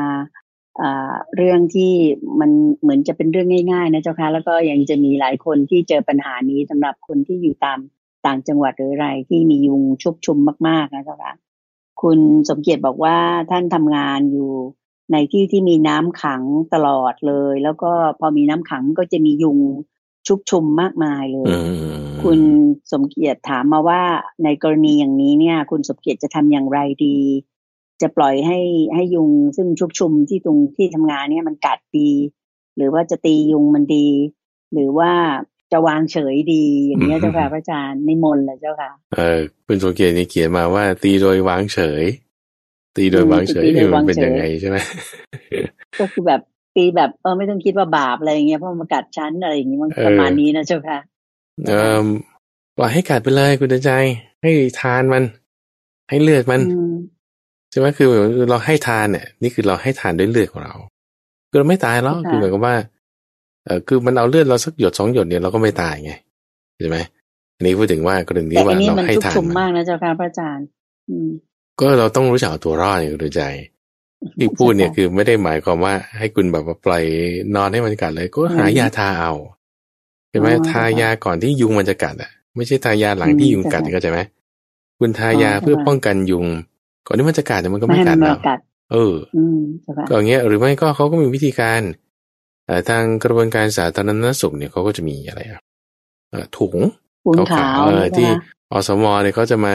[1.35, 1.93] เรื่องที่
[2.39, 7.79] มันเหมือนจะเป็นเรื่องง่ายๆนะเจ้าค่ะแล้วก็ยังจะมีหลายคนที่เจอปัญหานี้สำหรับคนที่อยู่ตาม
[8.25, 10.37] ต่างจังหวัดหรืออะไรที่มียุงชุกชุม
[10.67, 11.33] มากๆนะเจ้าค่ะ
[12.01, 13.17] คุณสมเกียรติบอกว่า
[13.51, 14.51] ท่านทำงานอยู่
[15.11, 19.59] ในที่ที่มีน้ำขังตลอดเลย แล้วก็พอมีน้ำขังก็จะมียุง
[20.27, 21.45] ชุกชุมมากมายเลย
[22.23, 22.39] คุณ
[22.91, 24.01] สมเกียรติถามมาว่า
[24.43, 27.17] ในกรณีอย่างนี้เนี่ย คุณสมเกียรติจะทำอย่างไรดี
[28.01, 28.59] จะปล่อยให้
[28.93, 32.11] ให้ยุงซึ่งชุกชุมที่ตรงที่ทำงานเนี่ยมันกัดดี
[32.75, 34.07] หรือว่าจะตียุงมันดี
[34.73, 35.11] หรือว่า
[35.71, 42.03] จะวางเฉยดี อย่างนี้เจ้าค่ะพระอาจารย์ในมนเลยเจ้าค่ะ เออคุณสมเกียรตินี่เขียนมาว่า ตีโดยวางเฉย
[42.95, 44.77] ตีโดยวางเฉยมันเป็นยังไงใช่ไหม
[45.99, 46.41] ก็คือแบบ
[46.77, 50.99] ตีแบบเออไม่ต้องคิดว่าบาปอะไรอย่างเงี้ยเพราะมันกัดชั้นอะไรอย่างงี้มันประมาณนี้นะเจ้าค่ะ
[51.67, 52.05] เออ
[52.77, 53.91] ปล่อยให้กัดไปเลยคุณใจ
[54.41, 55.23] ให้ทานมัน
[56.09, 56.61] ให้เลือดมัน
[57.71, 58.07] ใช่ไหมคือ
[58.49, 60.75] เราให้ทานเนี่ย นี่คือเราให้ทานด้วยเลือดของเรา
[61.49, 62.75] คือเราไม่ตายแล้วคือเหมือนกับว่า
[63.65, 66.11] เออคือมันเอาเลือดเราสักหยดสองหยดเนี่ยเราก็ไม่ตายไง
[66.79, 66.97] ใช่ไหม
[67.55, 70.67] อันนี้พูดถึงว่ากรณีว่าเราให้ทานมันมากนะเจ้าค่ะพระอาจารย์
[71.79, 73.41] ก็เราต้องรู้จักตัวรอดคุณใจ
[74.39, 77.03] ที่พูดเนี่ยคือไม่ได้หมายความว่าให้คุณแบบว่าปล่อย
[77.55, 79.33] นอนให้มันกัดเลย ก็หายาทาเอา
[80.29, 84.19] เห็นไหมทายาก่อนที่ยุงมันจะกัดอะ ไม่ใช่ทายาหลังที่ยุงกัดเข้าใจไหม
[84.99, 86.45] คุณทายาเพื่อป้องกันยุง
[87.07, 88.35] ก่อนที่มันจะกัดมันก็ไม่กัดเรา
[88.91, 89.13] เออ
[90.07, 91.81] ก็อย่างเงี้ยหรือไม่ก็เขาก็มีวิธีการ
[92.89, 95.61] ทางกระบวนการสาธารณสุขเนี่ยเขาก็จะมีอะไรอะ
[96.57, 96.75] ถุง
[97.57, 97.81] ขาว
[98.17, 98.29] ที่
[98.71, 99.73] อสมอเนี่ยเขาจะมา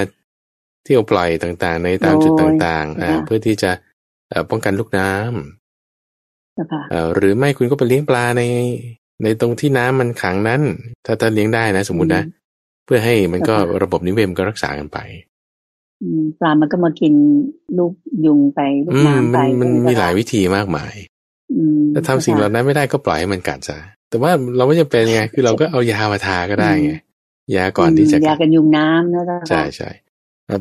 [0.85, 3.71] เที่ยวปล่อยต่างๆ ในตามจุดต่างๆเพื่อที่จะ
[4.51, 8.43] ป้องกันลูกน้ำหรือไม่คุณก็ไปเลี้ยงปลาใน
[9.23, 10.61] ในตรงที่น้ำมันขังนั้น
[11.05, 12.25] ถ้าถ้าเลี้ยงได้นะ สมมุตินะ
[12.85, 14.99] เพื่อให้มันก็ระบบนิเวศก็รักษากันไป
[16.41, 17.13] ปลามันก็มากิน
[17.79, 17.93] ลูก
[18.27, 20.95] ยุงไปลูกน้ำไปมันมีหลายวิธีมากมาย
[21.95, 26.95] ถ้าทำสิ่งเหล่านั้นไม่ได้ก็ปล่อยให้มันกัดซะแต่ว่าเราไม่จำเป็นไง คือเราก็เอายามาทาก็ได้ไง
[27.57, 29.91] ยาก่อนที่จะยากันยุงน้ำนะใช่ใช่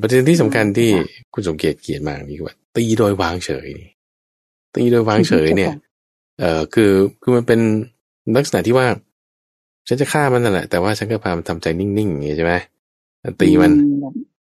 [0.02, 0.90] ประเด็นที่สำคัญที่
[1.34, 3.70] คุณสมเกียรติเขียนมานี่ว่า ตีโดยวางเฉย
[4.76, 5.74] ตีโดยวางเฉยเนี่ย
[6.40, 6.92] เอ่อคือ
[7.22, 7.60] คือมันเป็น
[8.38, 8.88] ลักษณะที่ว่า
[9.88, 12.54] ฉันจะฆ่ามันนั่นแหละ แต่ว่าฉันก็พามันทำใจนิ่งๆอย่างนี้ใช่ไหม
[13.42, 13.72] ตีมัน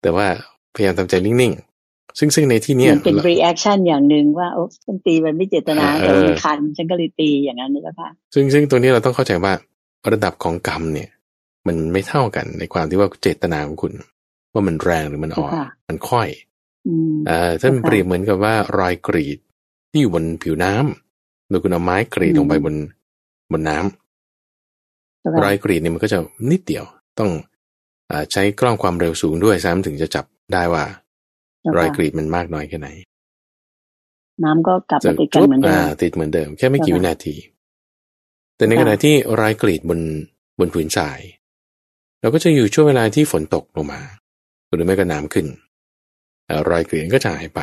[0.03, 0.27] แต่ว่า
[0.75, 9.53] พยายามทำใจนิ่งๆ ซึ่งซึ่งในที่นี้เป็น reacคชั่นอย่างหนึ่งว่าโอ้ฉันตีมันไม่เจตนาแต่มันคัน ฉันก็เลยตีอย่างนั้นนะคะซึ่งซึ่งตัวนี้เราต้องเข้าใจว่า
[10.13, 11.09] ระดับของกรรมเนี่ย
[11.67, 13.93] มันไม่เท่ากันในความที่ว่าเจตนาของคุณ
[14.57, 15.53] ว่ามันแรงหรือมันอ่อน
[15.89, 16.29] มันค่อย
[17.29, 19.39] อ่าท่านเปรียบเหมือนกับว่ารอยกรีด
[19.91, 22.75] ที่อยู่บนผิวน้ำโดยคุณเอาไม้กรีดลงไปบน
[23.53, 26.19] บนน้ำรอยกรีดเนี่ยมันก็จะ
[26.51, 26.85] นิดเดียว
[27.19, 27.31] ต้อง
[28.11, 30.85] อใช้กล้องความเร็วสูงด้วยซ้ำถึงจะจับได้ว่า
[31.77, 32.89] รอยกรีดมันมากน้อยแค่ไหน
[34.45, 37.35] น้ำก็กลับมาติดกันเหมือนเดิมติดเหมือนเดิมแค่ไม่กี่วินาที
[38.57, 40.01] แต่ในขณะที่รอยกรีดบน
[40.59, 41.21] บนผืนทราย
[42.21, 44.01] เราก็จะอยู่ช่วงเวลาที่ฝนตกลงมา
[44.77, 45.47] หรือไม่ก็น้ำขึ้น
[46.71, 47.61] รอยกรีดก็จะหายไป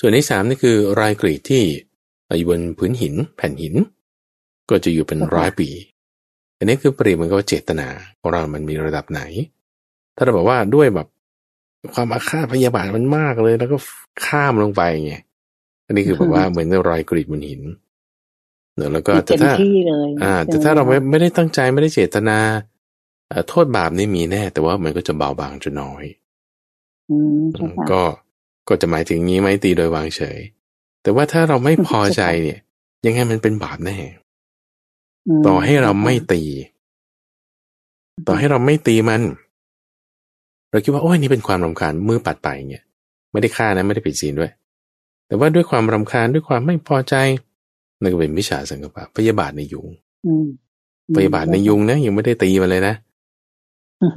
[0.00, 1.62] ส่วนที่สามนี่คือรอยกรีดที่
[2.38, 3.74] อยู่บนพื้นหินแผ่นหิน
[4.70, 5.68] ก็จะอยู่เป็นร้อยปี
[6.58, 7.88] อันนี้คือเปรียบเหมือนกับเจตนา
[8.20, 9.22] ของเรามันมีระดับไหน
[10.16, 11.08] ถ้าเราบอกว่าด้วยแบบ
[11.94, 13.76] ความอาฆาตพยาบาทมันมากเลยแล้วก็
[14.26, 15.14] ข้ามลงไปไง
[15.86, 17.62] อันนี้คือแบบว่าเหมือนรอยกรีดบนหิน
[18.76, 19.52] เนอะแล้วก็แต่ถ้า
[20.22, 22.38] อ่า แต่ถ้าเราไม่ไม่ได้ตั้งใจไม่ได้เจตนา
[23.48, 26.04] โทษบาปนี่มีแน่ แต่ว่ามันก็จะเบาบางจนน้อย
[27.90, 28.02] ก็
[28.68, 30.38] ก็จะหมายถึงงี้ไหมตีโดยวางเฉย
[31.02, 32.58] แต่ว่าถ้าเราไม่พอใจเนี่ย
[33.06, 33.96] ยังไงมันเป็นบาปแน่
[35.46, 36.42] ต่อให้เราไม่ตี
[38.26, 39.22] ต่อให้เราไม่ตีมัน
[40.70, 42.84] เราคิดว่าโอ้ยนี่เป็นความรำคาญมือปัดไปเนี่ย
[43.32, 44.50] ไม่ได้ฆ่านะไม่ได้ปิดศีลด้วย
[45.26, 47.14] แต่ว่าด้วยความรำคาญด้วยความไม่พอใจ
[48.00, 49.88] นั่นก็เป็นมิจฉาสังกปะพยาบาทในยุง
[51.16, 52.94] พยาบาทในยุงนะยังไม่ได้ตีมาเลยนะ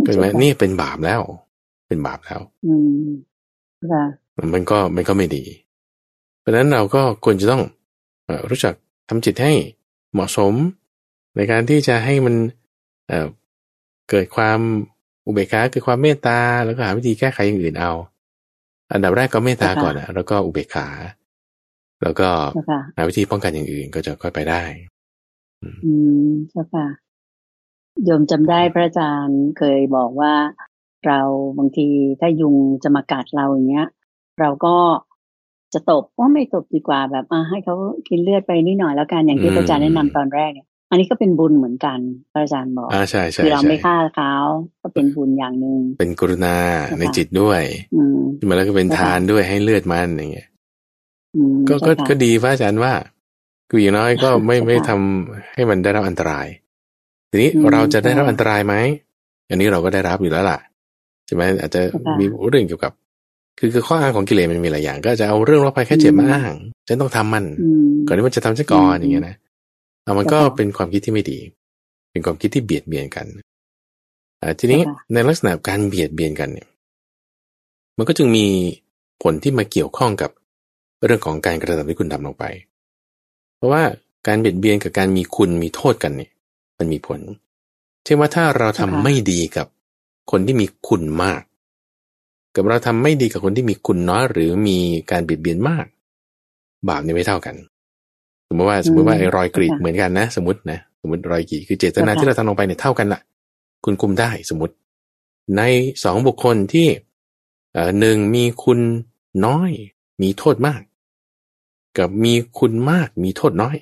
[0.06, 1.22] เป็นไหมนี่เป็นบาปแล้ว
[1.88, 2.74] เป็นบาปแล้ว อื
[3.06, 3.08] ม
[4.54, 5.44] มันก็มันก็ไม่ดี
[6.40, 7.64] เพราะฉะนั้นเราก็ควรจะต้อง
[8.50, 8.74] รู้จัก
[9.10, 9.54] ทำจิตให้
[10.14, 10.54] เหมาะสม
[11.36, 12.36] ในการที่จะให้มัน
[13.08, 14.60] เเกิดความ
[15.26, 17.92] อุเบกขาเกิดความเมตตาแล้วก็หาวิธีแก้ไขอย่างอื่นเอา
[18.92, 20.88] อันดับแรกก็เมตตาก่อนนะแล้วก็อุเบกขา
[22.04, 22.30] แล้วก็
[22.96, 24.62] หาวิธีป้องกันอย่างอื่นก็จะค่อยไปได้
[25.86, 25.94] อื
[26.28, 26.86] มใช่ค่ะ
[28.06, 30.34] โยมจำได้พระอาจารย์เคยบอกว่า
[31.06, 31.20] เรา
[31.58, 31.88] บางที
[32.20, 33.88] ถ้ายุงจะมากัดเราอย่างเงี้ย
[34.40, 34.76] เราก็
[35.74, 37.76] จะตบว่าไม่ตบดีกว่าแบบอ่าให้เขา
[38.08, 42.00] กินเลือดไปนิดหน่อยแล้วกันอย่างที่พระอาจารย์แนะนำตอนแรกเนี่ยอันนี้ก็เป็นบุญเหมือนกัน
[42.32, 44.34] พระอาจารย์บอกอ่าใช่ใช่คือเราไม่ฆ่าเขา
[44.82, 46.58] ก็เป็นบุญอย่างหนึ่งเป็นกรุณา
[47.00, 47.62] ในจิตด้วย
[47.96, 50.50] อืมมาแล้วก็เป็นทานด้วยให้เลือดมันอย่างเงี้ย
[51.70, 52.94] ก็ก็ก็ดีพระอาจารย์ว่า
[53.70, 56.48] คืออย่างน้อยก็ไม่ไม่ทำให้มันได้รับอันตราย
[57.34, 58.76] ทีนี้เราจะได้รับอันตรายไหม
[59.50, 60.60] อันนี้เราก็ได้รับอยู่แล้วล่ะ
[61.26, 61.82] ใช่ไหมอาจจะ
[62.20, 62.92] มีเรื่องเกี่ยวกับ
[63.60, 66.54] คือคือข้ออ้างของกิเลสมันมีหลายอย่าง ก็จะเอาเรื่องโรคภัยแค่เจ็บมาอ้าง
[66.88, 67.46] ฉันต้องทำมัน
[68.08, 69.36] ก่อนที่มันจะทำฉันก่อนอย่างเงี้ยนะ
[70.04, 71.40] เอามันก็เป็นความคิดที่ไม่ดี
[72.12, 73.26] เป็นความคิดที่เบียดเบียนกัน
[74.42, 74.82] อ่าทีนี้
[75.14, 76.68] ในลักษณะการเบียดเบียนกันเนี่ย
[77.98, 78.46] มันก็จึงมี
[79.24, 80.32] ผลที่มาเกี่ยวข้องกับ
[81.06, 82.46] เรื่องของการกระทำที่คุณทำลงไป
[83.56, 83.84] เพราะว่า
[84.28, 86.32] การเบียดเบียนกับการมีคุณมีโทษกันเนี่ย
[86.84, 87.22] มันมีผล
[88.04, 89.68] เช่นว่าถ้าเราทำไม่ดีกับ
[90.32, 91.42] คนที่มีคุณมาก
[92.56, 94.80] กับเราทำไม่ดีกับคนที่มีคุณน้อยหรือมี
[95.12, 95.86] การเบียดเบียนมาก
[96.90, 97.56] บาปนี่ไม่เท่ากัน
[98.48, 103.22] สมมติว่าสมมติว่าไอ้รอยกรีดเหมือนกันนะ สมมตินะสมมติรอยกรีดคือเจตนาที่เราทำลงไปเนี่ยเท่ากันละ
[103.86, 104.74] คุณคุมได้สมมติ
[105.58, 105.62] ใน
[106.04, 106.88] สองบุคคลที่
[107.74, 108.80] เอ่อหนึ่งมีคุณ
[109.46, 109.72] น้อย
[110.22, 110.82] มีโทษมาก
[111.98, 113.78] กับมีคุณมากมีโทษน้อย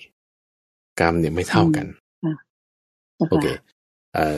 [0.99, 1.85] กรรมเนี่ยไม่เท่ากัน
[3.29, 3.47] โอเค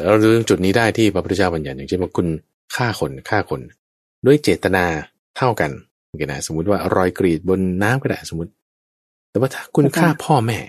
[0.06, 2.28] เราดูจุดนี้ได้ที่พระพุทธเจ้าบัญญัติอย่างเช่นว่าคุณ
[2.76, 3.62] ฆ่าคนฆ่าคน
[4.26, 4.86] ด้วยเจตนา
[5.38, 5.72] เท่ากัน
[6.08, 8.52] โอเคนะสมมติว่ารอยกรีดบนน้ำก็ได้สมมติ
[9.30, 10.60] แต่ว่าถ้าคุณฆ่าพ่อแม่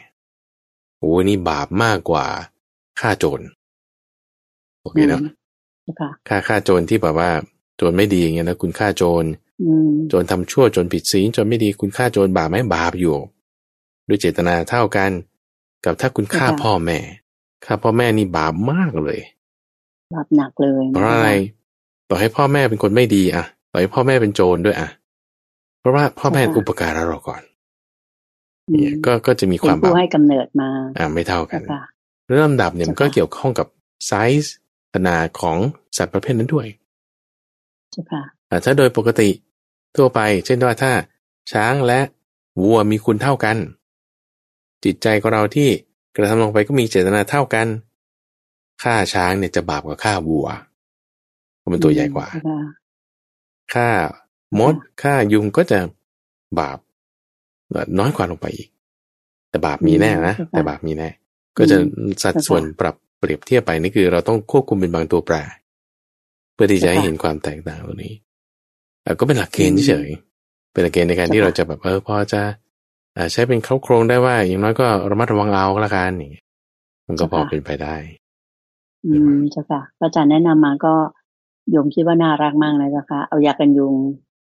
[0.99, 2.27] โอ้นี่บาปมากกว่า
[3.01, 3.41] ฆ่าโจร
[4.83, 5.21] โอเคนะ
[6.29, 7.31] ฆ่าฆ่าโจรที่แบบว่า
[7.77, 9.25] โจรไม่ดีอย่างเงี้ยนะคุณฆ่าโจร
[10.09, 13.17] โจรทำชั่วโจรผิดศีลโจรไม่ดีคุณฆ่าโจรบาปไหมบาปอยู่
[14.09, 15.11] ด้วยเจตนาเท่ากัน
[15.85, 16.99] กับถ้าคุณฆ่าพ่อแม่
[17.67, 19.21] ฆ่าพ่อแม่นี่บาปมากเลย
[20.15, 21.31] บาปหนักเลยเพราะอะไร
[22.09, 24.89] ต่อให้พ่อแม่เป็นคนไม่ดีอะต่อให้พ่อแม่เป็นโจรด้วยอะ
[25.81, 27.43] เพราะว่าพ่อแม่อุปการะเราก่อน
[28.71, 31.63] เนี่ยก็ก็จะมีความบาปให้กำเนิดมาอ่าไม่เท่ากัน
[32.29, 33.67] เรื่องลำดับเนี่ยมันก็เกี่ยวข้องกับ
[34.07, 34.55] ไซส์
[34.95, 35.59] ขนาดของ
[35.97, 36.67] สัตว์ประเภทนั้นด้วย
[38.11, 38.23] ค่ะ
[38.65, 39.29] ถ้าโดยปกติ
[39.97, 40.93] ทั่วไป เช่นว่าถ้า
[41.53, 42.01] ช้างและ
[42.63, 43.57] วัวมีคุณเท่ากัน
[44.85, 45.71] จิตใจของเราที่
[46.17, 47.67] กระทำลงไปก็มีเจตนาเท่ากัน
[48.83, 50.47] ฆ่าช้างเนี่ยจะบาปกว่าฆ่าวัว
[51.59, 52.29] เพราะมันตัวใหญ่กว่า
[53.75, 53.89] ฆ่า
[54.59, 55.79] มดฆ่ายุงก็จะ
[56.61, 56.79] บาป
[57.99, 58.69] น้อยกว่าลงไปอีก
[59.51, 61.09] แต่บาปมีแน่นะแต่บาปมีแน่
[61.59, 61.77] ก็จะ
[62.23, 65.37] สัดส่วนปรับเปรียบเทียบไปนี่คือ เราต้องควบคุมเป็นบางตัวแปร
[66.55, 68.15] เพื่อที่จะให้เห็นความแตกต่างตรงนี้
[69.19, 70.09] ก็เป็นหลักเกณฑ์เฉย
[70.73, 72.43] เป็นหลักเกณฑ์ในการที่เราจะแบบเออพอจะ
[73.33, 76.33] ใช้เป็นเข้าโครงได้ว่า อย่างน้อยก็ระมัดระวังเอาละกันนี่
[77.07, 77.97] มันก็พอเป็นไปได้
[79.07, 80.95] อืมเจ้าค่ะอาจารย์แนะนำมาก็
[81.71, 83.95] โยมคิดว่าน่ารักมากเลยเจ้าค่ะเอายากันยุง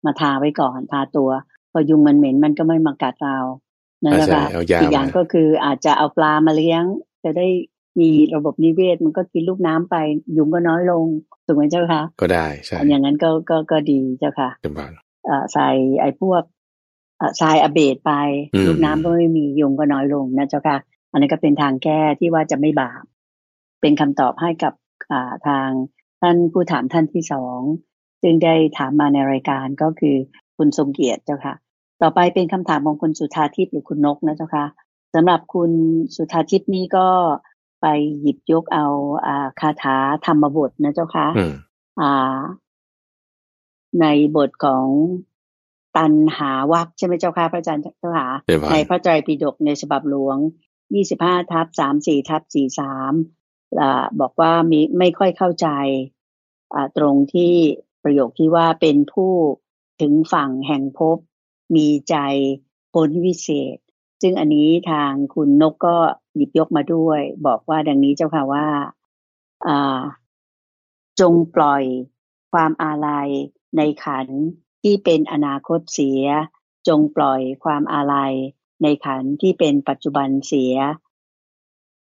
[0.05, 1.31] มาทาไว้ก่อนทาตัว
[1.73, 3.37] พอยุงมันเหม็นมันก็ไม่มากัดเรา
[4.03, 4.45] นั่นแหละค่ะ
[4.81, 6.83] อีกอย่างก็คืออาจจะเอาปลามาเลี้ยง
[7.25, 7.47] จะได้
[8.01, 9.97] มีระบบนิเวศมันก็กินลูกน้ำไป
[10.37, 11.05] ยุงก็น้อยลง
[11.47, 14.51] ถูกไหมเจ้าค่ะก็ได้ใช่อย่างนั้นก็ก็ก็ดีเจ้าค่ะ
[15.53, 15.69] ใส่
[16.01, 16.43] ไอ้พวก
[17.41, 18.13] ทรายอเบดไป
[18.67, 20.79] ลูกน้ำก็ไม่มียุงก็น้อยลงนะเจ้าค่ะ
[21.13, 23.03] อันนี้ก็เป็นทางแก้ที่ว่าจะไม่บาป
[23.81, 24.73] เป็นคำตอบให้กับ
[25.49, 25.69] ทาง
[26.21, 27.61] ท่านผู้ถามท่านที่สอง
[28.23, 30.17] ซึ่งได้ถามมาในรายการก็คือ
[30.57, 31.55] คุณทรงเกียรติเจ้าค่ะ
[32.03, 34.65] ต่อไปเป็นคำถามของคุณสุธาทิพย์หรือคุณนกนะเจ้าค่ะ
[35.15, 35.71] สำหรับคุณ
[36.17, 37.09] สุธาทิพย์นี้ก็
[37.81, 37.87] ไป
[38.21, 38.87] หยิบยกเอา
[39.27, 41.27] อาคาถาธรรมบทนะเจ้าค่ะ
[42.01, 42.39] อ่า
[44.01, 44.87] ในบทของ
[45.97, 48.29] ตันหาวักใช่ไหมเจ้าค่ะพระอาจารย์เจ้าค่ะ
[48.73, 50.37] ในพระไตรปิฎกในฉบับหลวง
[50.95, 53.13] ยี่สิบห้าทับสามสี่ทับสี่สาม
[54.21, 55.69] บอกว่ามีไม่ค่อยเข้าใจ
[56.97, 57.55] ตรงที่
[58.03, 59.33] ประโยคที่ว่าเป็นผู้
[60.01, 61.17] ถึงฝั่งแห่งพบ
[61.77, 62.17] มีใจ
[62.93, 63.79] พ้นวิเศษ
[64.23, 65.97] ซึ่งอันนี้ทางคุณนกก็
[66.35, 68.67] หยิบยกมาด้วย บอกว่าดังนี้เจ้าค่ะว่า
[71.21, 71.83] จงปล่อย
[72.53, 73.29] ความอาลัย
[73.77, 74.29] ในขัน
[74.83, 76.25] ที่เป็นอนาคตเสีย
[76.89, 78.35] จงปล่อยความอาลัย
[78.83, 80.75] ในขันที่เป็นปัจจุบันเสีย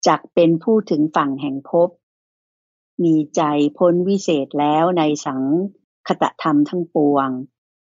[0.07, 1.89] จักเป็นผู้ถึงฝั่งแห่งภพ
[3.03, 3.41] มีใจ
[3.77, 5.41] พ้นวิเศษแล้วในสัง
[6.07, 7.29] คตธรรมทั้งปวง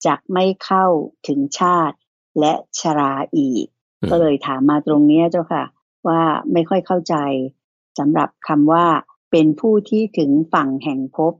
[0.05, 0.85] จักไม่เข้า
[1.27, 1.97] ถึงชาติ
[2.39, 3.65] และชราอีก
[4.09, 5.63] ก็เลยถามมาตรงนี้เจ้าค่ะ
[6.07, 7.15] ว่าไม่ค่อยเข้าใจ
[7.99, 8.87] สำหรับคำว่า
[9.31, 11.33] เป็นผู้ที่ถึงฝั่งแห่งภพ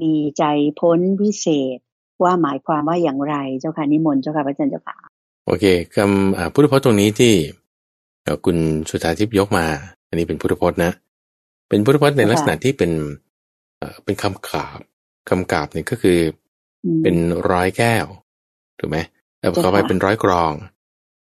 [0.00, 0.44] มีใจ
[0.80, 1.78] พ้นวิเศษ
[2.22, 4.96] ว่าหมายความว่าอย่างไรเจ้าค่ะนิมนต์เจ้าค่ะพระอาจารย์เจ้าค่ะ
[5.46, 5.64] โอเค
[5.96, 7.34] คำพุทธพจน์ตรงนี้ที่
[8.44, 8.56] คุณ
[8.90, 9.66] สุธาทิพย์ยกมา
[10.08, 10.92] อันนี้เป็นพุทธพจน์นะ
[11.68, 12.92] เป็นพุทธพจน์ในลักษณะที่เป็น
[14.04, 14.78] เป็นคำกาบ
[15.28, 16.18] คำกาบเนี่ยก็คือ
[17.02, 17.16] เป็น
[17.50, 18.06] ร้อยแก้ว
[18.78, 18.98] ถูกไหม
[19.40, 20.52] แล้วเขาไปเป็นร้อยกรอง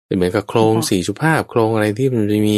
[0.05, 2.57] เป็นเหมือนกับโครงสี่สุภาพโครงอะไรที่มันจะมี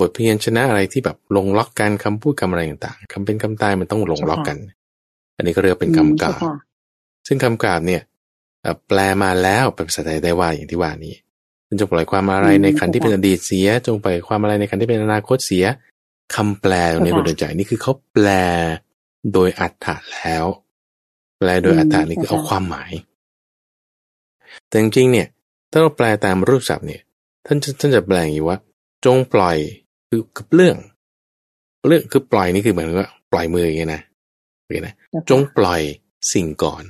[0.00, 4.58] บทเพียนชนะอะไรที่แบบลงล็อกกันคำพูดคำอะไรต่างๆคำเป็นคำตายมันต้องลงล็อกกัน
[5.36, 6.38] อันนี้ก็เรียกเป็นคำกาบ
[7.26, 8.02] ซึ่งคำกาบเนี่ย
[8.88, 11.14] แปลมาแล้วเป็นภาษาไทยได้ว่าอย่างที่ว่านี้
[11.78, 15.64] จงปล่อยความอะไรในขันที่เป็นอดีตเสีย จงปล่อยความอะไรในขันที่เป็นอนาคตเสีย
[16.34, 18.28] คำแปลตรงนี้คุณเดินใจนี่คือเขาแปล
[19.32, 20.44] โดยอัตถะแล้ว
[21.38, 22.92] แปลโดยอัตถะนี่คือเอาความหมาย
[24.68, 25.26] แต่จริงๆเนี่ย
[25.70, 27.02] ถ้าเราแปลตามรูปศัพท์เนี่ย
[27.46, 28.58] ท่านท่านจะแปลอย่างนี้ว่า
[29.04, 29.56] จงปล่อย
[30.08, 30.76] คือกับเรื่อง
[31.86, 34.02] เรื่องคือปล่อยนี่คือเหมือนว่า ปล่อยมืออย่างนี้นะ
[34.56, 34.94] โอเคนะ
[35.30, 35.82] จงปล่อย
[36.32, 36.84] สิ่งก่อน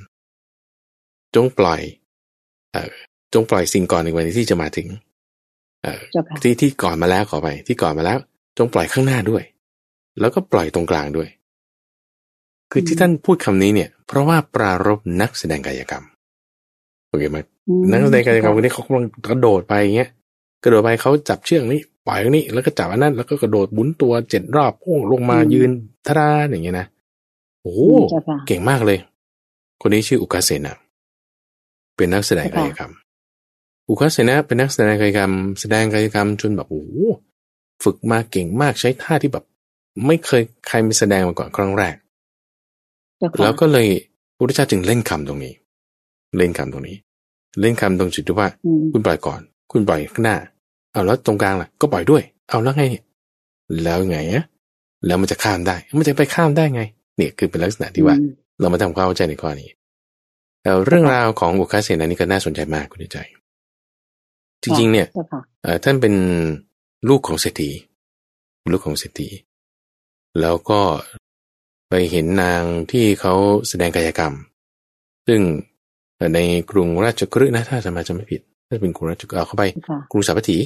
[1.35, 1.81] จงปล่อย
[2.73, 2.88] เอ่อ
[3.35, 4.88] จงปล่อยสิ่งก่อนในวันที่จะมาถึง
[5.83, 6.01] เอ่อ
[6.42, 8.18] ที่ที่ก่อนมาแล้วขอไป ที่ก่อนมาแล้ว
[8.59, 9.42] จงปล่อยข้างหน้าด้วย
[10.20, 11.29] แล้วก็ปล่อยตรงกลางด้วย
[12.70, 16.05] คือที่ท่านพูดคำนี้เนี่ย เพราะว่าปรารบนักแสดงกายกรรม
[17.09, 17.38] โอเคไหม
[17.90, 20.11] นักแสดงกายกรรมคนนี้เขากำลังกระโดดไปอย่างเงี้ย
[20.62, 25.70] กระโดดไปเขาจับเชือกนี้ปล่อยนี้แล้วก็จับอันนั้นแล้วก็กระโดดบุนตัวเจ็ดรอบพุ่งลงมายืน
[26.07, 26.87] ทาราอย่างเงี้ยนะ
[27.62, 27.77] โอ้
[28.47, 28.99] เก่งมากเลย
[29.81, 30.77] คนนี้ชื่ออุกาเซนะ
[31.96, 32.92] เป็นนักแสดงกายกรรม
[33.88, 36.85] อุคาเสนะเป็นนักแสดงกายกรรม แสดงกายกรรมจนแบบโอ้
[37.85, 39.44] ฝึกมาเก่งมากใช้ท่าที่แบบ
[40.07, 41.94] ไม่เคยใครมีแสดงมาก่อนครั้งแรก
[43.42, 43.87] แล้วก็เลย
[44.37, 45.54] พระพุทธเจ้าจึงเล่นคำตรงนี้
[46.37, 46.96] เล่นคำตรงนี้
[47.61, 48.48] เล่นคำตรงจุดที่ว่า
[48.92, 49.40] คุณปล่อยก่อน
[49.72, 50.37] คุณปล่อยข้างหน้า
[50.92, 52.85] เอาแล้วตรงกลางล่ะ ก็ปล่อยด้วย เอาแล้วไง
[53.85, 54.44] แล้วไงอะ
[55.07, 56.83] แล้วมันจะข้ามได้ มันจะไปข้ามได้ไง
[57.16, 58.16] เนี่ยคือเป็นลักษณะที่ว่า
[58.61, 59.68] เรามาทำความเข้าใจในข้อนี้
[60.64, 63.18] แต่เรื่องราวของบุคาเสนานี่ก็น่าสนใจมากคุณใจ
[64.62, 65.07] จริง ๆ เนี่ย
[65.85, 66.14] ท่านเป็น
[67.09, 67.70] ลูกของเศรษฐี
[68.72, 69.29] ลูกของเศรษฐี
[70.40, 70.81] แล้วก็
[71.88, 73.35] ไปเห็นนางที่เขา
[73.68, 74.35] แสดงกายกรรม
[75.27, 75.40] ซึ่ง
[76.35, 79.64] ในกรุงราชกฤห์นะถ้าจะมาจะไม่ผิดถ้าเป็นกรุงราชกฤห์เข้าไป
[80.12, 80.59] กรุงสาวัตถี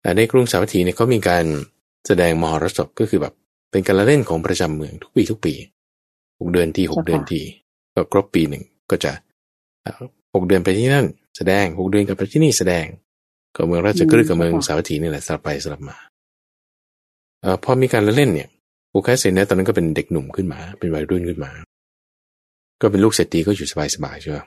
[0.00, 1.44] แต่ในกรุงสาวัตถีเนี่ยเขามีการ
[2.06, 3.34] แสดงมหรสพก็คือแบบ
[3.70, 5.54] เป็นการเล่นของประจำเมืองทุกปีทุกปี
[6.40, 7.42] หกเดือนที่หกเดือนที่
[7.94, 9.12] ก็ครบปีหนึ่ง ก็จะ
[10.34, 12.84] หกเดือนไปที่นั่น แสดงหกเดือนกับไปที่นี่แสดง
[13.56, 15.96] ก็เมืองราชกฤห์กับเมืองสาวัตถีนี่แหละสลับไปสลับมา
[17.44, 18.48] อพอมีการเล่นเนี่ย
[18.90, 21.50] โอคาเซนเนี่ยตอนนั้นก็เป็นเด็กหนุ่มขึ้นมา เป็นวัยรุ่นขึ้นมา
[22.80, 24.38] ก็เป็นลูกเศรษฐีก็อยู่สบายๆใช่ไหม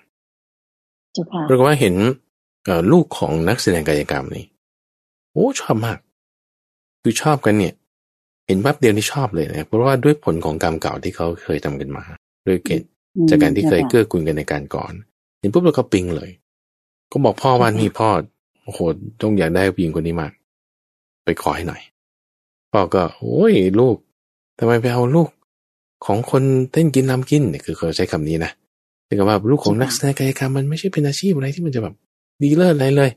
[1.47, 1.95] ปรากฏว่าเห็น
[2.91, 4.45] ลูกของนักแสดงกายกรรมนี่
[5.34, 5.97] โอ้ชอบมาก
[7.02, 7.73] คือชอบกันเนี่ย
[8.47, 12.04] เห็นแป๊บเดียวที่ชอบเลยนะเพราะว่าด้วยผลของกรรมเก่าที่เขาเคยทำกันมา
[12.47, 12.88] ด้วยเกณฑ์
[13.30, 14.94] จากการที่เคยเกื้อกูลกันในการก่อน
[15.40, 16.30] เห็นปุ๊บเราก็ปิงเลย
[17.12, 18.10] ก็บอกพ่อว่านี่พ่อ
[18.64, 18.80] โอ้โห
[19.22, 20.32] ต้องอยากได้ผู้หญิงคนนี้มาก
[21.24, 21.82] ไปขอให้หน่อย
[22.72, 23.98] พ่อก็ โอ้ยลูก
[24.60, 25.30] ทำไมไปเอาลูก
[26.06, 28.52] ของคนเต้นกินน้ากินเนี่ยคือเขาใช้คำนี้นะ
[29.06, 31.94] แต่ว่าลูกของนักแสดงกายกรรมมันไม่ใช่เป็นอาชีพอะไรที่มันจะแบบ
[32.42, 33.10] ดีเลิศอะไรเลย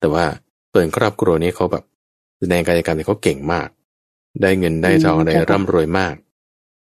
[0.00, 0.24] แต่ว่า
[0.70, 1.84] เปิดครอบครัวนี้เขาแบบ
[2.38, 3.68] แสดงกายกรรมเนี่ยเขาเก่งมาก
[4.42, 6.14] ได้เงินได้ทองได้ร่ำรวยมาก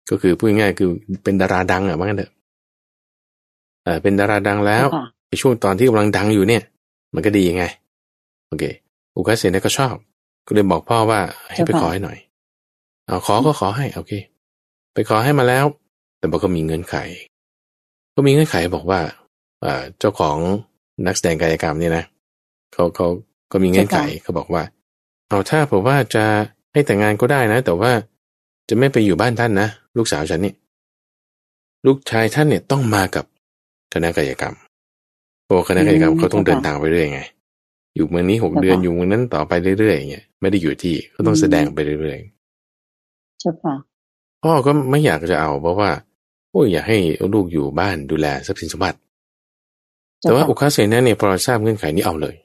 [0.10, 0.90] ก็คือพูดง่ายคือ
[1.24, 2.32] เป็นดาราดังอะว่างั้นเถอะ
[4.02, 4.86] เป็นดาราดังแล้ว
[5.28, 6.63] ในช่วงตอนที่กำลังดังอยู่เนี่ย
[7.13, 7.63] มันก็ดียังไง
[8.47, 8.63] โอเค
[9.15, 9.95] อุกาเซนก็ชอบ
[10.45, 11.19] ก็เลยบอกพ่อว่า
[11.52, 12.17] ให้ไปขอให้หน่อย
[13.06, 14.12] เอาขอก็ขอให้ โอเค
[14.93, 15.65] ไปขอให้มาแล้ว
[16.17, 16.95] แต่บอกก็มีเงื่อนไข
[18.15, 19.00] ก็มีเงื่อนไขบอกว่า
[20.00, 20.38] เจ้าของ
[21.08, 22.04] นักแสดงกายกรรมเนี่ยนะ
[22.73, 23.08] เขาเขา
[23.52, 24.63] ก็มีเงื่อนไขเขาบอกว่า
[25.30, 26.23] เอาถ้าผมว่าจะ
[26.73, 27.91] ให้แต่งงานก็ได้นะ แต่ว่า
[28.69, 30.54] จะไม่ไปอยู่บ้านท่านนะลูกสาวฉันนี่
[31.86, 33.26] ลูกชายท่านเนี่ยต้องมากับ
[33.93, 34.56] คณะกายกรรม
[35.43, 37.21] เพราะคณะกายกรรมเขาต้องเดินทางไปเรื่อยไง
[37.95, 43.76] อยู่เมืองนี้หกเดือนอยู่เมืองนั้นต่อไปเรื่อยๆอย่างเงี้ยไม่ได้อยู่ที่เขาต้องแสดงไปเรื่อยๆใช่ค่ะ
[44.43, 45.89] พ่อก็ไม่อยากจะเอาเพราะว่า
[46.52, 46.97] โอ้ยอยากให้
[47.34, 49.00] ลูกอยู่บ้านดูแลทรัพย์สินสมบัติ
[50.21, 52.36] แต่ว่าอุคาเซนเนี่ยพอทราบเงื่อนไขนี้เอาเลย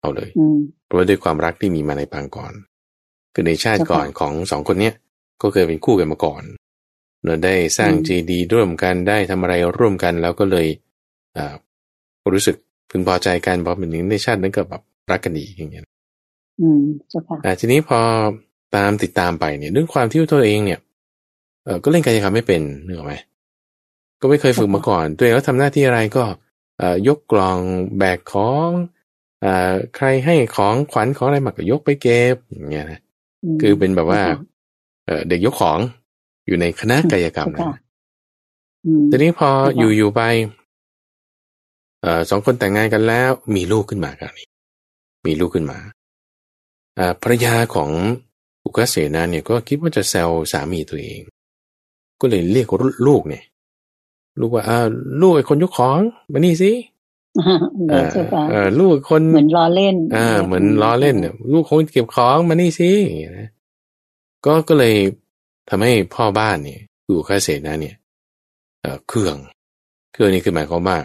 [0.00, 0.30] เอาเลย
[0.86, 2.52] เพราะด้วยความรักที่มีมาในปางก่อน
[3.34, 4.94] คือในชาติก่อนของสองคนเนี้ย
[5.42, 6.42] ก็เคยเป็นคู่กันมาก่อน
[7.24, 10.66] เราได้สร้างจีดีร่วมกันได้ทำอะไรร่วมกันแล้วก็เลย
[11.36, 11.54] อ่า
[12.32, 12.56] รู้สึก
[12.90, 15.82] พึงพอใจกันพอเป็นอย่างในชาตินั้นก็แบบรักกันดีอย่างเงี้ย
[16.60, 18.00] อืมเจ้าค่ะทีนี้พอ
[18.76, 20.80] ตามติดตามไปเนี่ยด้วยความที่ตัวเองเนี่ย
[21.64, 23.14] เออก็เล่นกายกรรมไม่เป็นนึกออกไหม
[24.20, 26.24] ก็ไม่เคยฝึกมาก่อน ตัวเองก็ทำหน้าที่อะไรก็
[27.08, 27.58] ยกกล่อง
[27.98, 28.68] แบกของ
[29.44, 29.46] อ
[29.96, 33.00] ใครให้ของขวัญของอะไรมาก็ยกไปเก็บอย่างเงี้ยนะ
[33.60, 34.20] คือเป็นแบบว่า
[35.28, 35.78] เด็กยกของ
[36.48, 37.66] อยู่ในคณะกายกรรมนะ
[39.10, 40.22] ทีนี้พออยู่อยู่ไป
[42.02, 44.46] เอสองคนแต่งงานกันแล้ว มีลูกขึ้นมากันนี้
[45.26, 45.78] มีลูกขึ้นมา
[47.22, 47.90] ภรรยาของ
[48.64, 51.20] อุกเสนาเนี่ยก็คิดว่าจะแซวสามีตัวเอง
[52.20, 52.66] ก็เลยเรียก
[53.06, 53.44] ลูกเนี่ย
[54.40, 54.78] ลูกว่าอ่า
[55.22, 55.98] ลูกไอ้คนยกของ
[56.32, 56.72] มานี่สิ
[57.90, 63.48] เออลูกคนเหมือนล้อเล่นอ่าเหมือนล้อเล่นเนี่ยลูกคนเก็บของมานี่สิอย่างเงี้ยนะ
[64.46, 64.94] ก็ก็เลย
[65.68, 67.94] ทำให้พ่อบ้านเนี่ยอยู่ค่าเสนาเนี่ย
[68.80, 69.36] เออเครื่อง
[70.12, 70.98] เครื่องนี้คือหมายความว่า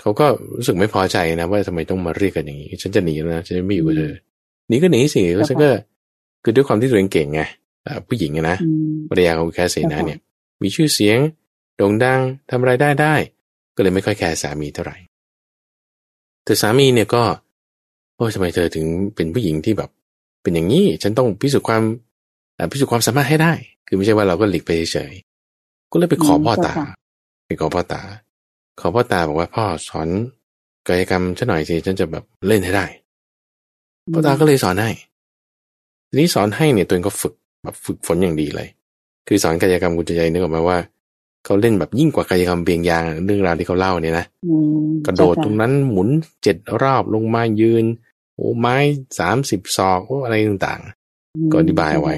[0.00, 0.26] เขาก็
[0.56, 4.14] รู้สึกไม่พอใจนะว่าทำไมต้องมาเรียกกันอย่างนี้ ฉันจะหนีแล้วนะฉันจะไม่อยู่กับเธอ
[4.68, 5.70] หนีก็หนีสิแล้วฉันก็
[6.42, 7.42] คือด้วยความที่ตัวเองเก่งไง
[8.06, 8.56] ผู้หญิงนะ
[9.08, 10.18] ภรรยาของอุคคเสนเนี่ย
[10.62, 11.18] มีชื่อเสียง
[11.76, 13.14] โด่งดังทำไรได้ได้
[13.76, 14.96] ก็เลยไม่ค่อยแคร์สามีเท่าไหร่
[16.44, 17.22] แต่สามีเนี่ยก็
[18.16, 19.90] โอ้ทำไมเธอถึงเป็นผู้หญิงที่แบบ
[20.42, 21.82] เป็นอย่างนี้ ฉันต้องพิสูจน์ความ
[22.70, 23.52] พิสูจน์ความสามารถให้ได้
[23.86, 25.12] คือไม่ใช่ว่าเราก็หลีกไปเฉย
[25.90, 26.74] ก็เลยไปขอพ่อตา
[27.46, 28.02] ไปขอพ่อตา
[28.80, 30.08] ขอพ่อตาบอกว่าพ่อสอน
[30.88, 32.86] กายกรรมฉันหน่อยสิฉันจะแบบเล่นให้ได้
[34.12, 34.90] พ่อตาก็เลยสอนให้
[36.08, 38.68] ทีนี้สอนให้เนี่ยตัวเองก็ฝึกแบบฝึกฝนอย่างดีเลย
[39.26, 40.78] คือสอนกายกรรมกุญใจนึกออกมาว่า
[41.44, 44.26] เขาเล่นแบบยิ่งกว่ากายกรรมเบียงยางเรื่องราวที่เขาเล่าเนี่ยนะ
[45.06, 46.08] กระโดดตรงนั้นหมุน
[46.42, 47.84] เจ็ดรอบลงมายืน
[48.34, 48.76] โอ้ไม้
[49.18, 52.14] สามสิบศอกอะไรต่างๆ ก็อธิบายไว้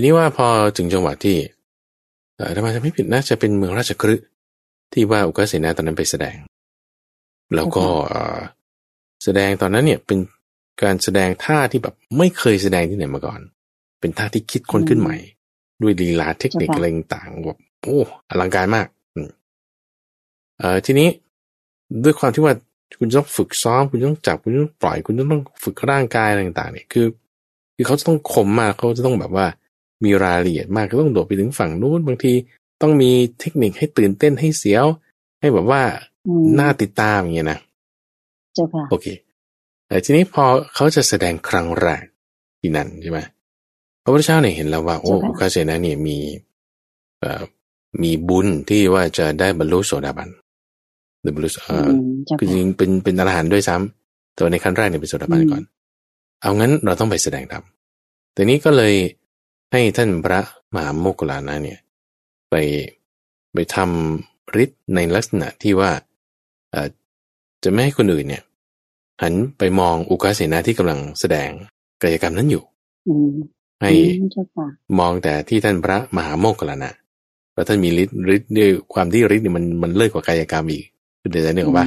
[0.00, 1.36] ทีนี้ว่าพอถึงจังหวะที่
[2.54, 4.26] ถ้ามาจะไม่ผิดน่าจะเป็นเมืองราชคฤห์
[4.92, 6.36] ที่ว่าอุกเสนาตอนนั้นไปแสดง
[7.54, 7.84] แล้วก็
[9.24, 10.18] แสดงตอนนั้นเนี่ยเป็น
[10.82, 13.40] การแสดงท่าที่แบบไม่เคยแสดงที่ไหนมาก่อน
[14.00, 15.16] เป็นท่าที่คิดค้นขึ้นใหม่
[15.82, 18.86] ด้วยลีลาเทคนิคอะไรต่างแบบโอ้อลังการมาก
[20.58, 21.08] เอ่อทีนี้
[22.04, 22.54] ด้วยความที่ว่า
[22.98, 27.06] คุณต้องฝึกซ้อม คุณต้องจับคุณต้องปล่อย คุณต้องฝึกร่างกายอะไรต่าง ๆ เนี่ยคือ
[27.76, 29.46] คือเขาจะต้องคมมากเขาจะต้องแบบว่า
[30.04, 32.32] มีรายละเอียดมากก็ต้องโดดไปถึงฝั่งนู้นบางที
[32.82, 33.10] ต้องมี
[33.40, 34.86] เทคนิคให้ตื่นเต้นให้เสียว
[35.40, 35.82] ให้แบบว่า
[36.58, 37.58] น่าติดตามอย่างเงี้ยนะ
[38.54, 39.06] เจ้าค่ะโอเค
[39.86, 42.02] แต่ทีนี้พอเขาจะแสดงครั้งแรก
[42.60, 43.20] ที่นั่นใช่ไหม
[44.02, 46.18] พระพุทธเจ้าเนี่ยเห็นแล้วว่า โอ้อุคาเสนาเนี่ยมี
[47.20, 47.42] เอ่อ
[48.02, 50.28] มีบุญที่ว่าจะได้บรรลุโสดาบัน
[51.20, 51.88] หรือบรรลุเอ่อ
[52.38, 55.62] คือจริงเป็นเป็นอรหันต์ด้วยซ้ำแต่ในขั้นแรกเนี่ยเป็นโสดาบันก่อน
[56.42, 57.64] เอางั้นเราต้องไปแสดงธรรม
[58.32, 58.94] แต่นี้ก็เลย
[59.72, 60.40] ให้ท่านพระ
[60.74, 61.78] มหาโมกขลานะเนี่ย
[62.50, 62.54] ไป
[63.52, 65.90] ไปทำฤทธิ์ในลักษณะที่ว่า
[66.70, 66.88] เอ่อ
[67.64, 68.42] จะไม่ให้คนอื่นเนี่ย
[69.22, 71.50] หันไปมองอุกาเสนาที่กำลังแสดง
[72.02, 72.62] กายกรรมนั้นอยู่
[73.82, 73.92] ให้
[74.98, 76.90] มองแต่ที่ท่านพระมหาโมกขลานะ
[77.52, 80.84] เพราะท่านมีฤทธิ์ฤทธิ์ด้วยความที่ฤทธิ์นี่มันมันเลิศกว่ากายกรรมอีก
[81.20, 81.86] คือเดี๋ยวนึกว่า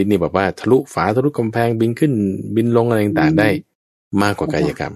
[0.00, 2.12] ฤทธิ์นี่แบบว่าทะลุฝาทะลุกำแพงบินขึ้น
[2.56, 3.48] บินลงอะไรต่างๆได้
[4.22, 4.94] มากกว่ากายกรรม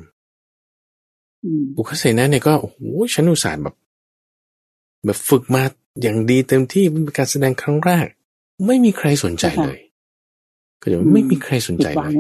[1.76, 2.78] บุคคลเสนาเนี่ยก็โอ้โห
[3.14, 3.74] ฉันอุตส่าห์แบบ
[5.04, 5.62] แบบฝึกมา
[6.02, 8.07] อย่างดีเต็มที่เป็นการแสดงครั้งแรก
[8.66, 9.78] ไม่มีใครสนใจเลย
[10.80, 12.14] ก็จะไม่มีใครสนใจเลย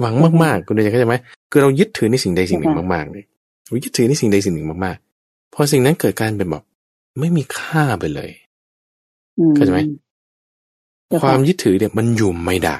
[0.00, 1.16] หวังมากๆคุณเดชเข้าใจไหม
[1.50, 3.24] คือเรายึดถือในสิ่งใดสิ่งหนึ่งมากๆเลย
[3.66, 6.64] เรายึดถือในสิ่งใดสิ่งหนึ่งมากๆพอสิ่งนั้นเกิดการเป็นแบบ
[7.20, 8.30] ไม่มีค่าไปเลย
[9.54, 9.80] เข้าใจไหม
[11.22, 12.78] ความยึดถือเนี่ยมันอยู่ไม่ได้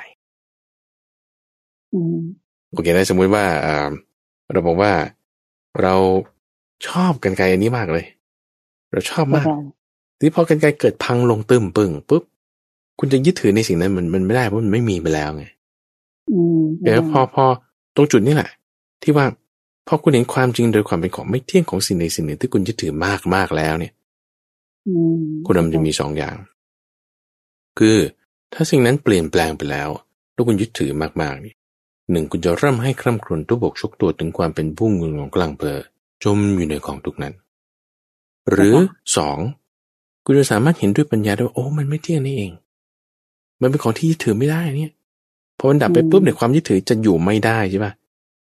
[2.72, 3.44] โอเคนะสมมุติว่า
[4.52, 4.92] เราบอกว่า
[5.82, 5.94] เรา
[6.88, 8.06] ชอบกันไกลอันนี้มากเลย
[8.92, 9.46] เราชอบมาก
[10.20, 12.22] ที่พอกันไกลเกิดพังลงตึมปึ้งปุ๊บ
[12.98, 15.44] คุณจะยึดถือในสิ่งนั้นมันมันไม่ได้เพราะมันไม่มีไปแล้วไง
[16.82, 17.44] เดี๋ยวพอพอ
[17.94, 18.50] ตรงจุดนี้แหละ
[19.02, 19.26] ที่ว่า
[19.88, 23.92] พอคุณเห็นความจริงโดยความเป็นของไม่เที่ยงของสิ่งใดสิ่งหนึ่งที่คุณยึดถือมากมากแล้วเนี่ย
[25.46, 26.36] คุณมันจะมีสองอย่าง
[27.78, 27.96] คือ
[28.52, 29.88] ถ้าสิ่งนั้นเปลี่ยนแปลงไปแล้ว
[30.32, 31.54] แล้วคุณยึดถือมากๆนี่
[32.10, 35.68] หนึ่งคุณจะเริ่มให้คร่ำครวญทุบกชกตัวถึงความเป็นผู้งุนของกลางเพล
[36.24, 37.34] จมอยู่ในของทุกนั้น
[38.50, 38.76] หรือ
[39.16, 39.38] สอง
[40.24, 42.52] คุณจะสามารถเห็นด้วยปัญญาได้ว่าโอ้มันไม่เที่ยงนี่เอง
[43.60, 44.92] มันเป็นของที่ยึดถือไม่ได้เนี่ย
[45.58, 47.92] พอมันดับไปปุ๊บเนี่ยความยึดถือจะอยู่ไม่ได้ใช่ปะ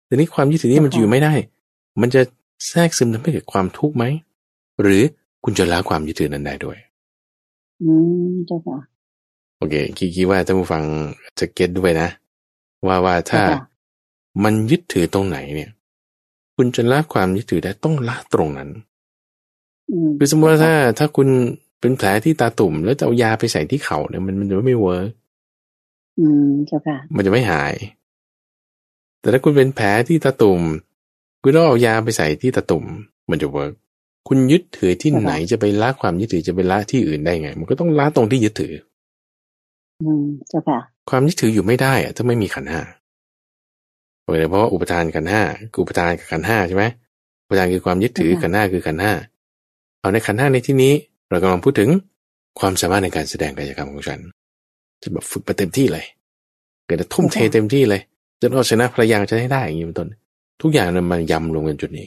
[0.07, 1.33] แต่นี้ความยึดถือนี่มันจะอยู่ไม่ได้
[2.01, 2.21] มันจะ
[2.69, 4.05] แทรกซึมทำให้เกิดความทุกข์ไหม
[4.83, 5.03] หรือ
[5.45, 6.77] คุณจะละความยึดถือนั้นได้ด้วย
[7.83, 7.91] อื
[8.33, 8.79] มเจ้าค่ะ
[9.59, 9.75] โอเค
[10.17, 10.83] คิดว่าท่านผู้ฟัง
[11.39, 12.09] จะ get ด้วยนะ
[12.87, 13.43] ว่าว่าถ้า
[14.45, 15.71] มันยึดถือตรงไหนเนี่ย
[16.57, 18.71] คุณจะละความยึดถือได้ต้องละตรงนั้น
[20.19, 21.29] คือสมมติว่าถ้า ถ้าคุณ
[21.81, 25.11] เป็นแผลที่ตาตุ่ม แล้วจะเอายาไปใส่ที่เข่าเนี่ยมันมันจะไม่ work
[26.19, 27.75] อืมเจ้าค่ะมันจะไม่หาย
[29.21, 30.61] แต่ถ้าคุณเป็นแผลที่ตาตุ่ม
[31.43, 32.85] คุณต้องเอายาไปใส่ที่ตาตุ่ม
[33.31, 33.73] มันจะเวิร์ก
[34.29, 38.75] คุณยึดถือที่ไหนจะไปละความยึดถือจะไปละที่อื่นได้ไง มันก็ต้องละตรงที่ยึดถือ
[40.03, 40.81] อืมเจ้าค่ะ
[41.11, 42.81] ความยึดถืออยู่ไม่ได้อะถ้าไม่มีขันห้า
[44.21, 45.43] เพราะว่าอุปทานขันห้า
[45.73, 46.85] คืออุปทานกับขันห้าใช่ไหม
[47.45, 49.13] อุปทานคือความยึดถือขันห้าคือขันห้า
[50.01, 50.93] เอาในขันห้าในที่นี้
[51.31, 51.91] เรากำลังพูดถึง
[52.61, 54.21] ความสามารถในการแสดงกายกรรมของฉัน
[55.03, 56.05] จะแบบฝึกไปเต็มที่เลย
[56.87, 58.01] เกิดจะทุ่มเทเต็มที่เลย
[58.41, 60.09] จนเอาชนะภรรยาจะได้ได้อย่างนี้เป็นต้น
[60.63, 62.07] ทุกอย่างมันยำลงกันจุดนี้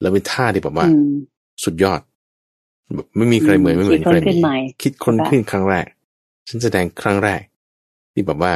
[0.00, 0.86] แล้วเป็นท่าที่แบบว่า
[1.64, 2.00] สุดยอด
[2.94, 4.38] แบบไม่มีใครเหมือนไม่เหมือนใครมี
[4.82, 5.86] คิดคนขึ้นครั้งแรก
[6.48, 7.40] ฉันแสดงครั้งแรก
[8.18, 8.54] ที่แบบว่า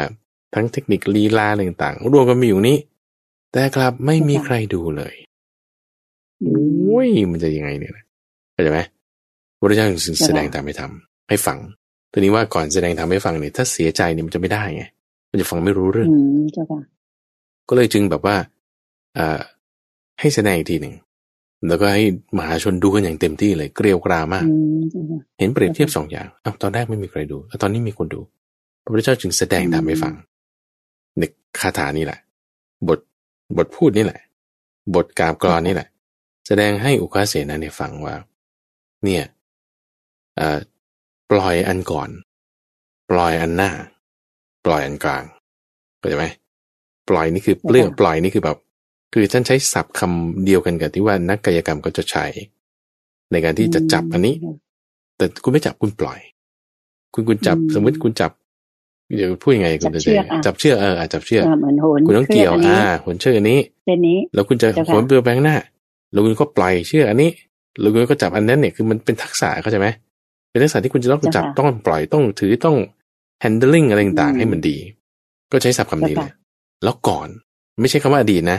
[0.55, 2.79] ทั้งเทคนิคลีลาอะไรต่างๆรวมกันมีอยู่นี้
[3.53, 5.15] แต่กลับไม่มีใครดูเลย
[6.41, 7.93] โอ้ยมันจะยังไงเนี่ย
[8.53, 8.81] เข้าใจไหม
[9.59, 11.59] พระเจ้าจึงแสดงตามให้ทำให้ฟัง
[12.13, 14.85] ตัวนี้ว่าก่อนแสดงทำให้ฟังเนี่ยถ้าเสียใจเนี่ยมันจะไม่ได้ไง
[15.31, 16.09] มันจะฟังไม่รู้เรื่อง
[17.69, 18.37] ก็เลยจึงแบบว่า
[19.19, 19.41] อ่า
[20.21, 20.95] ให้แสดงอีกทีหนึ่ง
[21.69, 22.05] แล้วก็ให้
[22.37, 24.47] มหาชนดูกันอย่างเต็มที่เลย เกลียวกรามาก
[25.39, 28.21] เห็นเปรียบเทียบสองอย่างอ้าวตอนแรกไม่มีใครดูแล้วตอนนี้มีคนดู
[28.83, 30.15] พระพุทธเจ้าจึงแสดงทำให้ฟัง
[31.19, 31.23] ใน
[31.59, 32.19] คาถานี่แหละ
[32.89, 32.99] บท
[33.57, 34.21] บทพูดนี่แหละ
[34.95, 35.89] บทกาบกรอนนี่แหละ
[36.47, 38.15] แสดงให้อุคาเสนาเนี่ยฟังว่า
[39.05, 39.23] เนี่ย
[41.31, 42.09] ปล่อยอันก่อน
[43.11, 43.71] ปล่อยอันหน้า
[44.65, 45.25] ปล่อยอันกลาง
[45.99, 46.27] เข้าใจไหม
[47.09, 48.59] ปล่อยนี่คือเรื่องปล่อยนี่คือแบบ
[49.13, 52.25] คือท่านใช้ศัพท์คำเดียวกันกับที่ว่านักกายกรรมก็จะใช้
[53.33, 54.35] ในการที่จะจับอันนี้
[55.17, 56.19] แต่คุณไม่จับคุณปล่อย
[57.15, 58.31] คุณคุณจับสมมติคุณจับ
[59.17, 60.01] เดี๋ยวพูดยังไงคุณจะ
[60.47, 61.45] จับเชือกเออจับเชือก
[62.07, 65.57] คุณต้องเกี่ยวอ่าหนเชือกอันนี้เส้นนี้ แล้วคุณจะหนเปลือกแบงหน้า
[66.13, 67.31] แล้วคุณก็ปล่อยเชือกอันนี้
[67.81, 69.89] แล้วคุณก็จับอันนั้นเนี่ยคือมันเป็นทักษะเข้าใจไหม
[70.51, 72.77] เป็นทักษะที่คุณจะต้องจับต้องปล่อยต้องถือต้อง
[73.45, 74.77] handling อะไรต่างๆให้มันดี
[75.53, 76.33] ก็ใช้ศัพท์คำนี้เลย
[76.85, 77.29] แล้วก่อน
[77.81, 78.59] ไม่ใช่คำว่าอดีตนะ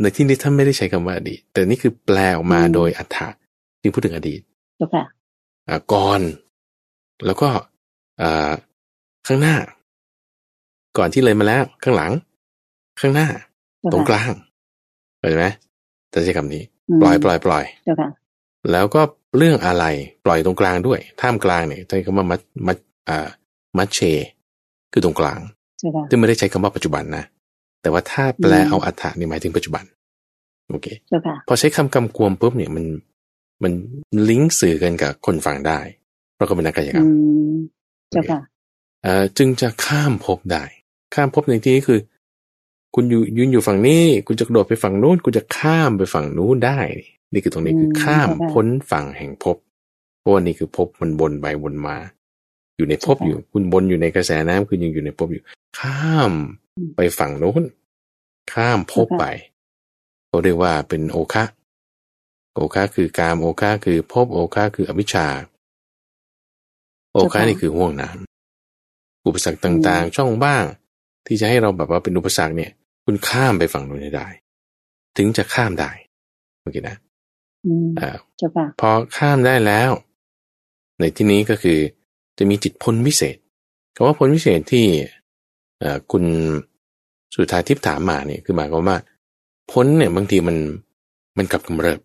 [0.00, 3.28] ในที่นี้ท่านไม่ได้ใช้คำว่าอดีต แต่นี่คือแปลออกมาโดยอัฏฐะ
[3.80, 4.40] จึงพูดถึงอดีต
[4.94, 5.04] ค่ะ
[5.92, 6.20] ก่อน
[7.26, 7.48] แล้วก็
[9.30, 9.56] ข้างหน้า
[10.98, 12.12] ก่อนที่เลยมาแล้ว ข้างหลัง
[13.00, 13.28] ข้างหน้า
[13.92, 14.30] ตรงกลาง
[15.18, 15.46] เห็นไหม
[16.12, 16.62] จะใช้คำนี้
[17.02, 17.64] ปล่อยปล่อยปล่อย
[18.72, 19.02] แล้วก็
[19.38, 19.84] เรื่องอะไร
[20.24, 22.76] ปล่อยตรงกลางด้วย ท่ามกลางเนี่ยใช้คำว่ามัดมัด
[23.08, 23.28] อ่า
[23.78, 24.00] มัดเช
[24.92, 25.40] คือตรงกลาง
[26.10, 27.24] ซึ่งไม่ได้ใช้คำว่าปัจจุบันนะ
[27.82, 29.84] แต่ว่าถ้าแปลเอาอัฏฐะนี่หมายถึงปัจจุบัน
[30.70, 30.86] โอเค
[31.48, 32.84] พอใช้คำกำกวมปุ๊บเนี่ยมัน
[33.62, 33.72] มัน
[34.28, 35.78] ลิงก์สื่อกันกับคนฟังได้
[36.34, 37.06] เพราะก็เป็นนักกายกรรม
[38.10, 40.64] เจ้าค่ะจึงจะข้ามภพได้
[41.14, 42.00] ข้ามภพในที่นี้คือ
[42.94, 46.78] คุณอยู่ยืนอยู่ฝั่งนี้ คุณจะกระโดดไปฝั่งนู้นคุณจะข้ามไปฝั่งนู้นได้
[47.32, 49.56] นี่คือตรงนี้คือข้ามพ้นฝั่งแห่งภพ
[50.18, 51.96] เพราะว่านี่คือภพมันบนไปบนมา
[52.76, 55.42] อยู่ในภพอยู่ คุณบนอยู่ในกระแสน้ำคุณยังอยู่ในภพอยู่
[55.78, 56.32] ข้าม
[56.96, 57.62] ไปฝั่งโน้น
[58.52, 59.24] ข้ามพบไป
[60.28, 61.44] เขาเรียกว่าเป็นโอคะ
[62.54, 65.26] โอคะคือการโอคะคือพบโอคะคืออวิชชา
[67.12, 68.29] โอคะนี่คือห่วงน้ำ
[69.30, 70.64] อุปสรรคต่างๆ ช่องบ้าง
[71.26, 72.70] ที่จะให้เราแบบว่าเป็นอุปสรรคเนี่ย
[73.04, 74.28] คุณข้ามไปฝั่งโน้นได้
[75.16, 75.90] ถึงจะข้ามได้
[76.60, 76.96] โอเคนะ
[78.00, 78.10] อ่า
[78.80, 79.90] พอข้ามได้แล้ว
[81.00, 81.78] ในที่นี้ก็คือ
[82.38, 83.36] จะมีจิตพ้นวิเศษ
[83.94, 84.86] คำว่าพ้นวิเศษที่
[86.12, 86.24] คุณ
[87.34, 88.98] สุดท้ายทิพถามมาเนี่ยคือหมายความว่า
[89.72, 90.56] พ้นเนี่ยบางทีมัน
[91.38, 92.00] มันกลับกำเริบ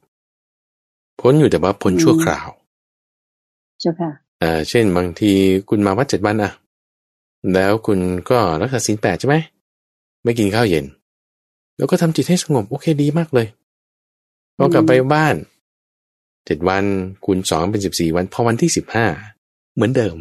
[1.21, 2.49] พ้นอยู่แต่ว่าพ้นชั่วคราว
[3.81, 5.31] เจ้าค่ะเอ่อเช่นบางที
[5.69, 6.51] คุณมาวัดเจ็ดวันอะ
[7.53, 9.35] แล้วคุณก็รักษาศีลแปดใช่ไหม
[10.23, 10.85] ไม่กินข้าวเย็น
[11.77, 13.47] แล้วก็ทำจิตให้สงบ โอเคดีมากเลย
[14.57, 15.35] พอกลับไปบ้าน
[16.45, 16.83] เจ็ดวัน
[17.25, 19.05] คูณสองเป็นสิบสี่วัน พอวันที่สิบห้า
[19.75, 20.15] เหมือนเดิม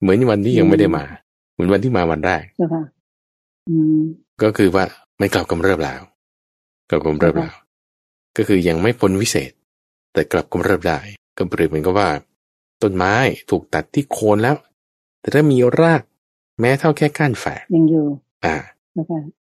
[0.00, 1.04] เหมือนวันที่ยังไม่ได้มา
[1.52, 2.44] เหมือนวันที่มาวันแรก
[4.42, 4.84] ก็คือว่า
[5.18, 6.02] ไม่กลับกำเริบแล้ว
[6.90, 7.54] กลับกำเริบแล้ว
[8.36, 9.52] ก็คือยังไม่พ้นวิเศษ
[10.12, 10.98] แต่กลับกำเริบได้
[11.36, 12.08] ก็เปรียบเหมือนกับว่า
[12.82, 13.14] ต้นไม้
[13.50, 14.56] ถูกตัดที่โคนแล้ว
[15.20, 16.02] แต่ถ้ามีราก
[16.60, 18.06] แม้เท่าแค่ก้านแฝกยังอยู่
[18.44, 18.56] อ่า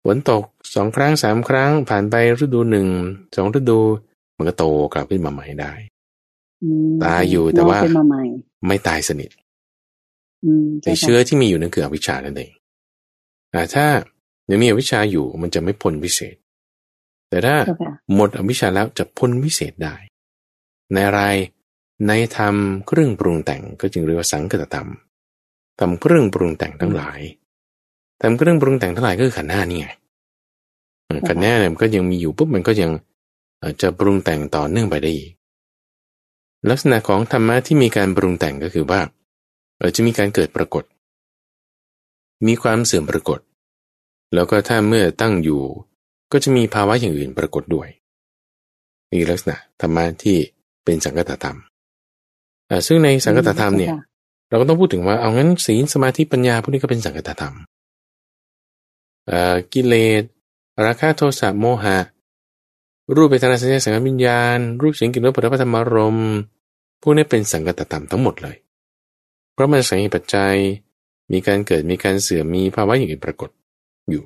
[0.04, 0.42] ฝนตก
[0.74, 2.88] สองครั้งสามครั้งผ่านไปฤดูหนึ่ง
[3.36, 3.80] สองฤดู
[4.36, 5.72] มันก็โตกลับขึ้นมาใหม่ได้
[7.04, 8.22] ตายอยู่แต่ว่าเป็นมาใหม่
[8.66, 9.30] ไม่ตายสนิท
[10.44, 12.52] อืมในเชื้อที่มีอยู่นั่นคืออวิชชานั่นเอง
[13.52, 13.86] แต่ถ้า
[14.50, 16.36] ยังมีอวิชชาอยู่มันจะไม่พ้นวิเศษ
[17.28, 19.96] แต่ถ้าเจ้าค่ะหมดอวิชชาแล้วจะพ้นวิเศษได้
[20.92, 21.22] ในอะไร
[22.08, 22.54] ในธรรม
[22.86, 24.88] เครื่องปรุงแต่งก็จึงเรียกว่าสังคตธรรม
[25.80, 27.20] ทำเครื่องปรุงแต่งทั้งหลาย
[28.20, 29.88] ทำเครื่องปรุงแต่งทั้งหลายก็คือขันธ์ห้านี่ไง
[31.06, 32.90] เออขันธ์ห้าเนี่ยมันก็ยังมีอยู่ปุ๊บมันก็ยัง
[33.58, 35.32] เอ่อจะปรุงแต่งต่อเนื่องไปได้อีก
[36.70, 39.00] ลักษณะของธรรมะที่มีการปรุงแต่งก็คือว่า
[39.78, 40.84] เออจะมีการเกิดปรากฏ
[42.46, 43.40] มีความเสื่อมปรากฏ
[44.34, 45.62] แล้วก็ถ้าเมื่อตั้งอยู่
[46.32, 47.88] ก็จะมีภาวะอย่างอื่นปรากฏด้วย
[49.12, 50.36] นี่ลักษณะธรรมะที่
[50.84, 51.58] เป็นสังคตธรรม
[52.70, 53.92] อ่าซึ่งในสังคตธรรมเนี่ย
[54.50, 57.54] เราก็ต้องพูดถึงว่าเอางั้นศีลสมาธิปัญญาพวกนี้ก็เป็นสังคตธรรม
[59.28, 60.22] เอ่อกิเลส
[60.84, 61.98] ราคะโทสะโมหะ
[63.16, 66.30] รูปเวทนาสัญญาสังขารวิญญาณ รูปเสียงกลิ่นรสผลิตภัณฑ์ธรรมารมณ์
[67.02, 68.56] พวกนี้เป็นสังคตธรรมทั้งหมดเลย
[69.52, 70.54] เพราะมันสังเหตุปัจจัย
[71.32, 73.50] มีการเกิดมีการเสื่อมมีภาวะอย่างอื่นปรากฏ
[74.10, 74.24] อยู่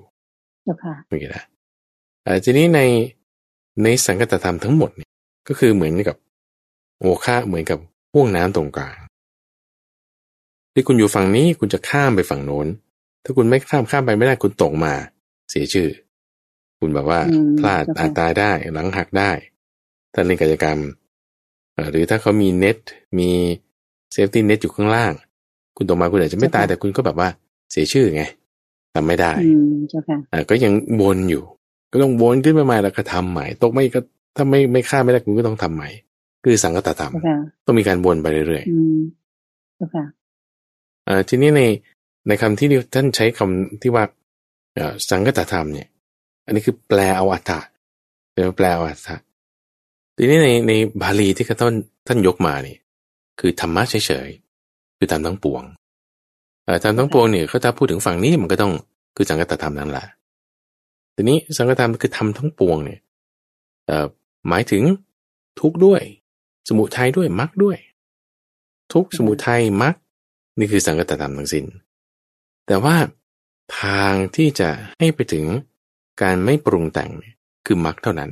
[0.65, 1.45] เจ้าค่ะไม่กี่นะ
[2.27, 2.81] อ่าทีนี้ใน
[3.83, 5.11] ในสังขตธรรมทั้งหมดเนี่ย
[5.49, 6.17] ก็คือเหมือนกับ
[7.01, 7.79] โอฆะเหมือนกับ
[8.13, 8.97] ห้วงน้ำตรงกลาง
[10.75, 12.67] ที่คุณอยู่ฝั่งนี้คุณจะข้ามไปฝั่งโน้น
[13.25, 14.95] ถ้าคุณไม่ข้ามข้ามไปไม่ได้คุณตกมา
[15.51, 15.89] เสียชื่อ
[16.81, 19.31] คุณแบบว่าอืมพลาดเข้าใจอาจตายได้หลังหักได้
[20.15, 20.79] ถ้าเล่นกิจกรรม
[21.75, 22.79] เอ่อหรือถ้าเขามีเน็ต
[23.19, 23.31] มี
[24.13, 25.13] safety net อยู่ข้างล่าง
[25.77, 27.29] คุณตกมาคุณอาจจะไม่ตายแต่คุณก็แบบว่า
[27.73, 28.23] เสียชื่อไง
[28.95, 30.73] ทำไม่ได้อืมเจ้าค่ะอ่าก็ยัง
[31.03, 31.43] วนอยู่
[31.93, 34.01] ก็ต้องวนขึ้นมาใหม่แล้วก็ทำใหม่ ตกไม่ก็
[34.37, 35.89] ถ้าไม่ไม่ข้ามไม่ได้คุณก็ต้องทำใหม่
[36.45, 38.99] คือสังคตธรรมเจ้าค่ะต้องมีการวนไปเรื่อยอืม
[39.77, 40.24] เจ้าค่ะๆ
[41.07, 41.63] เอ่อทีนี้ใน
[42.29, 44.05] ในคำที่ท่านใช้คำที่ว่า
[45.09, 45.89] สังคตธรรมเนี่ย
[46.47, 47.61] อันนี้คือแปลเอาอัตถะ
[48.33, 49.17] เรียกว่าแปลเอาอัตถะ
[50.17, 51.75] ทีนี้ในในบาลีที่ท่าน
[52.07, 52.79] ท่านยกมาเนี่ย
[53.41, 53.95] คือธรรมะเฉ
[54.27, 55.63] ยๆคือธรรมทั้งปวง
[56.65, 58.73] เอ่อธรรมทั้งปวงเนี่ยเขาถ้าพูดถึงฝั่งนี้มันก็ต้อง
[59.17, 60.05] คือสังคตธรรมนั่นแหละ
[61.17, 63.01] ทีนี้สังคตธรรมคือทำทั้งปวงเนี่ย
[63.87, 64.07] เอ่อ
[64.49, 64.83] หมายถึง
[65.61, 66.03] ทุกข์ด้วย
[66.69, 67.77] สมุทัยด้วยมรรคด้วย
[68.93, 69.95] ทุกข์สมุทัยมรรค
[70.59, 71.65] นี่คือสังคตธรรมทั้งสิ้น
[72.67, 72.97] แต่ว่า
[73.83, 75.45] ทางที่จะให้ไปถึง
[76.23, 77.35] การไม่ปรุงแต่งเนี่ย
[77.67, 78.31] คือมรรคเท่านั้น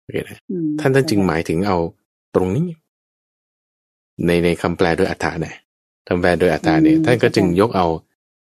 [0.00, 1.78] โอเคนะอืมท่านท่านจึงหมายถึงเอา
[2.34, 2.68] ตรงนี้
[4.26, 5.56] ในในคำแปลโดยอัฏฐาเนี่ย
[6.08, 7.86] คำแปลโดยอัฏฐาเนี่ยท่านก็จึงยกเอา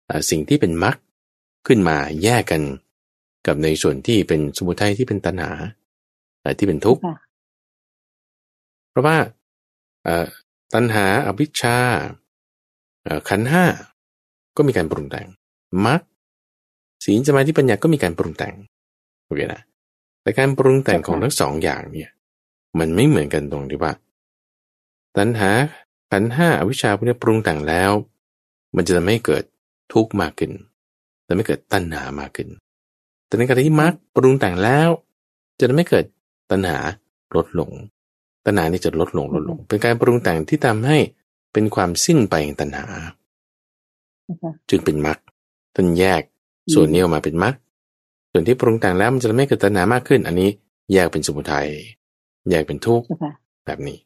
[0.06, 0.96] เอ่อสิ่งที่เป็นมรรค
[1.66, 2.62] ขึ้นมาแยกกัน
[3.46, 5.50] กับในส่วนที่เป็นสมุทัยที่เป็นตัณหา
[6.40, 7.16] เอ่อที่เป็นทุกข์ค่ะ
[8.90, 9.16] เพราะว่า
[10.04, 10.26] เอ่อ
[10.74, 12.10] ตัณหาอวิชชาเอ่อ
[13.28, 13.64] ขันธ์ห้า
[14.56, 15.26] ก็มีการปรุงแต่ง
[15.86, 16.00] มรรค
[17.04, 18.54] ศีลสมาธิปัญญาก็มีการปรุงแต่ง
[19.24, 19.62] โอเคนะ
[20.22, 22.10] แต่การปรุงแต่งของทั้งสองอย่างเนี่ย
[22.78, 23.92] มันไม่เหมือนกันตรงที่ว่า
[25.16, 25.50] ตัณหา
[26.10, 27.92] ขันธ์ห้าอวิชชาพวกนี้ปรุงแต่งแล้ว
[28.76, 29.44] มันจะทำให้เกิด
[29.92, 30.52] ทุกข์มากขึ้น
[31.26, 32.48] จะไม่เกิดตัณหามากขึ้น
[33.26, 34.88] แต่ในขณะที่มรรคปรุงแต่งแล้ว
[35.58, 36.04] จะทำให้เกิด
[36.50, 36.78] ตัณหา
[37.36, 37.70] ลดลง
[38.46, 40.98] ตัณหานี่จะลดลงลดลง เป็นการปรุงแต่งที่ทำให้
[41.54, 42.86] เป็นความสิ้นไปแห่งตัณหา
[44.24, 45.18] เจ้าค่ะจึงเป็นมรรค
[45.76, 46.22] ต้นแยก
[46.74, 47.54] ส่วนนี้ออกมาเป็นมรรค
[48.30, 50.50] ส่วนที่ปรุงแต่งแล้วมันจะทำให้เกิดตัณหามากขึ้น อันนี้
[50.92, 51.68] แยกเป็นสมุทัย
[52.50, 53.32] แยกเป็นทุกข์เจ้าค่ะ
[53.66, 53.98] แบบนี้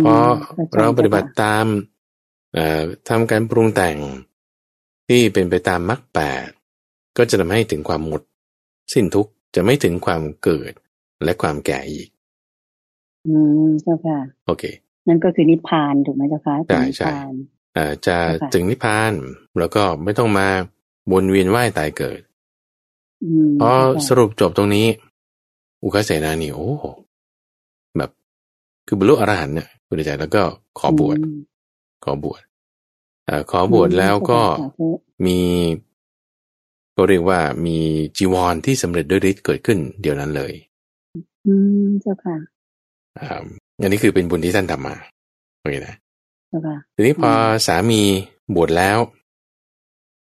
[0.00, 0.14] มพอ
[0.52, 1.66] ข้ใจเราปฏิบัติเจ้าค่ะตาม
[2.52, 3.98] เอ่อทำการปรุงแต่ง
[5.08, 6.48] ที่เป็นไปตามมรรคแปด
[7.16, 8.22] ก็จะทำให้ถึงความหมด
[8.92, 10.72] สิ้นทุกข์จะไม่ถึงความเกิด
[11.24, 12.08] และความแก่อีก
[13.26, 13.34] อื
[13.64, 14.64] มเจ้าค่ะ โอเค
[15.08, 17.32] นั่นก็คือนิพพานถูกไหมเจ้าค่ะใช่เป็นนิพใช่พาน
[17.74, 19.12] เอ่อจะค่ะถึงนิพพาน
[19.58, 20.48] แล้วก็ไม่ต้องมา
[21.12, 22.20] วนเวียนว่ายตายเกิด
[23.24, 24.86] อืมพอเจ้าค่ะสรุปจบตรงนี้
[25.82, 26.84] อุคเสนานี่โอ้โห
[27.96, 28.10] แบบ
[28.86, 30.42] คือบรรลุอรหันต์เนี่ยคุณใจแล้วก็
[30.78, 31.38] ขอบวชอืม
[32.04, 32.42] ขอบวช
[33.26, 34.88] เอ่อขอบวชแล้วก็สาธุ
[35.26, 35.40] มี
[36.96, 37.78] ก็เรียกว่ามี
[38.16, 40.52] จีวรที่สำเร็จด้วยฤทธิ์เกิดขึ้นเดี๋ยวนั้นเลย
[41.46, 42.36] อืมเจ้าค่ะ
[43.82, 44.94] อ่าอันนี้คือเป็นบุญที่ท่านทำมา
[45.60, 45.94] โอเคนะ
[46.48, 48.02] เจ้าค่ะทีนี้พออมสามี
[48.54, 48.98] บวชแล้ว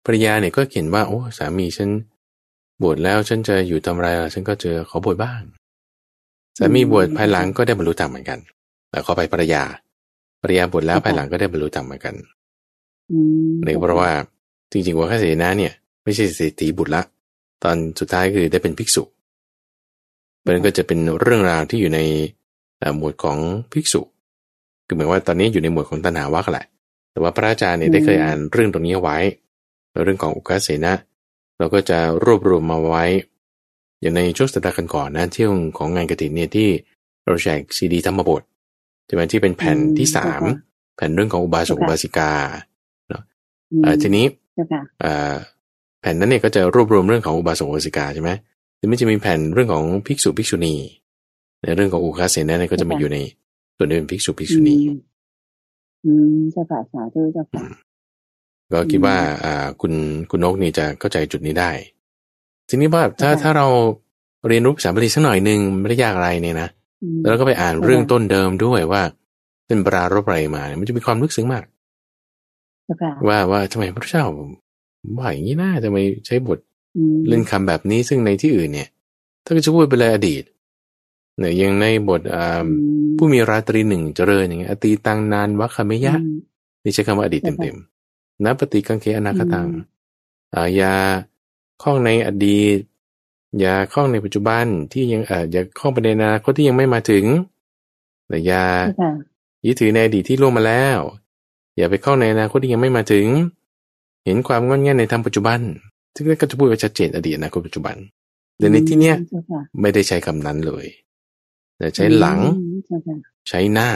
[0.06, 1.90] ภรรยาเนี่ยก็เขียนว่า โอ้สามีฉัน
[2.84, 5.42] บวชแล้วฉันจะอยู่ทำอะไรล่ะฉันก็เจอขอบวชบ้าง
[6.58, 8.40] สามีบวชภายหลังก็ได้บรรลุธรรมเหมือนกัน
[8.90, 9.64] แต่ขอไปภรรยา
[10.42, 12.16] ภรรยาบวชแล้วภายหลังก็ได้บรรลุธรรมเหมือนกัน
[13.12, 14.12] อืมเนื่องเพราะว่า
[14.72, 17.02] จริงๆวัคเสนาเนี่ย ไม่ใช่เศรษฐีบุตรละ
[17.64, 19.04] ตอนสุดท้ายคือได้เป็นภิกษุ
[20.46, 22.37] มันก็จะเป็นเรื่องราวที่อยู่ในเอ่อ
[22.98, 23.38] หมวดของ
[23.74, 24.02] ภิกษุ
[24.86, 26.66] คือหมายว่าตอนนี้อยู่ในหมวดของตัณหาวัคแหละ
[27.12, 29.18] แต่ว่าพระอาจารย์เนี่ยได้เคยอ่านเรื่องตรงนี้เอาไว้
[29.92, 30.94] แล้วเรื่องของอุกาเสนะ
[31.60, 33.06] เราก็จะรวบรวมมาไว้
[34.02, 36.70] อย่างในช่วงสัปดาห์กันก่อนนะที่วงของงานกฐินเนี่ยที่
[37.26, 38.42] เราแจกซีดีธรรมบท
[39.06, 40.44] ใช่ไหมที่เป็นแผ่นที่สาม
[40.96, 42.32] แผ่นเรื่องของอุบาสกอุบาสิกา
[43.10, 43.22] เนาะ
[44.02, 44.26] ทีนี้
[46.02, 48.32] แผ่นนั้นเนี่ยก็จะรวบรวมเรื่องของอุบาสกอุบาสิกาใช่ไหม
[48.78, 50.76] หรือไม่จะมีแผ่นเรื่องของภิกษุภิกษุณี
[51.64, 53.18] ในเรื่องของอุคาเสนนั่นก็จะมาอยู่ใน
[53.78, 54.76] ส่วนนี้เป็นภิกษุภิกษุณี
[56.06, 57.66] อืมเจ้าค่ะสาธุเจ้าค่ะ
[58.72, 59.94] ก็คิดว่า อ่า คุณ
[60.32, 61.72] คุณนกนี่จะเข้าใจจุดนี้ได้
[62.70, 63.68] ทีนี้ว่าถ้าถ้าเรา
[64.48, 66.70] เรียนรู้ภาษาบาลีสักหน่อยหนึ่งไม่ได้ยากอะไรเนี่ยนะ
[67.24, 69.02] แล้วก็ไปอ่านเรื่องต้นเดิมด้วยว่า
[69.68, 71.64] เป็นปรารบอะไรมาเนี่ยมันจะมีความลึกซึ้งมาก
[73.28, 74.24] ว่าว่าทำไมพระเจ้า
[75.20, 76.60] ว่าอย่างนี้นะทำไมใช้บท
[77.30, 78.90] เล่นคำแบบนี้ซึ่งในที่อื่นเนี่ย
[79.46, 80.44] ถ้าก็จะพูดไปเลยอดีต
[81.38, 82.22] เนี่ยยังในบท
[83.18, 86.16] ผู้มีราตรีหนึ่งเจริญอย่างเงี้ยอตีตังนานวัคเมยะ
[86.84, 89.68] นี่ใช้คำว่าอดีตเต็มๆนับปฏิกังเคอนาคตัง
[90.56, 90.94] อายา
[91.82, 92.80] ข้องในอดีต
[93.60, 97.26] อย่าคล้องในปัจจุบันที่ยังเอ่ออย่าคล้องไปในอนาคตที่ยังไม่มาถึง
[98.28, 98.64] แต่อย่า
[99.66, 100.98] ยึดถือในอดีตที่ล่วงมาแล้ว
[101.78, 103.28] อย่าไปเข้าในอนาคตที่ยังไม่มาถึง
[104.26, 105.60] เห็นความงอนแง่ในทางปัจจุบัน
[106.16, 107.96] ซึ่งก็จะพูดไว้ชัดเจนอดีตอนาคตปัจจุบัน
[108.58, 109.16] แต่ในที่เนี้ย
[109.82, 111.07] ไม่ได้ใช้คำนั้นเลยแต่
[111.96, 112.40] ใช้หลัง
[113.50, 113.90] ใช้หน้า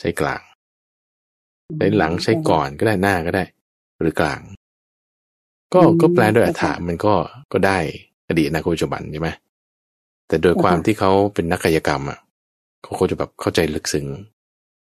[0.00, 0.42] ใช้กลาง
[1.76, 3.44] ใช้หลังใช้ก่อนก็ได้หน้าก็ได้
[4.00, 4.40] หรือกลาง
[5.74, 7.14] ก็ก็แปลโดยอัฐามันก็
[7.52, 7.78] ก็ได้
[8.28, 9.30] อดีตนาคตปัจจุบันใช่ไหม
[10.28, 12.18] แต่โดยความที่เขาเป็นนักกายกรรมอะ
[12.82, 14.06] เขาจะแบบเข้าใจลึกซึ้ง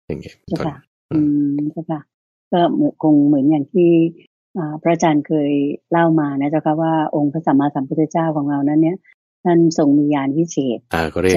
[0.07, 0.77] อย่างเงี้ยใช่ค่ะ
[1.13, 1.19] อื
[1.53, 2.01] มใช่ค่ะ
[2.53, 3.91] ก็เหมือนคงเหมือนอย่างที่
[4.83, 5.51] พระอาจารย์เคย
[5.91, 8.97] เล่ามานะเจ้าค่ะว่าองค์พระสัมมาสัมพุทธเจ้าของเรานั้นเนี่ย
[9.45, 10.79] ท่านทรงมีญาณวิเศษ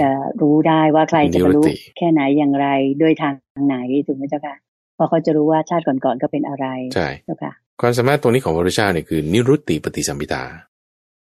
[0.01, 1.63] จะรู้ได้ว่าใครจะบรรลุ
[1.97, 2.67] แค่ไหนอย่างไร
[3.01, 3.33] ด้วยทาง
[3.67, 3.77] ไหน
[4.07, 4.55] ถูกไหมเจ้าค่ะ
[4.95, 7.51] เพราะเขาจะรู้ว่าชาติก่อนๆก็เป็นอะไรใช่เจ้าค่ะ
[7.81, 10.43] ความสามารถตรงนี้ของพระพุทธเจ้าเนี่ยคือนิรุตติปฏิสัมพิตา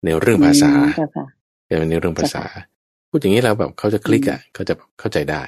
[0.05, 0.71] ในเรื่องภาษา
[1.67, 2.45] เป็นในเรื่องภาษา
[3.09, 5.43] พูดอย่างนี้แล้วแบบเขาจะคลิกอะเขาจะเข้าใจได้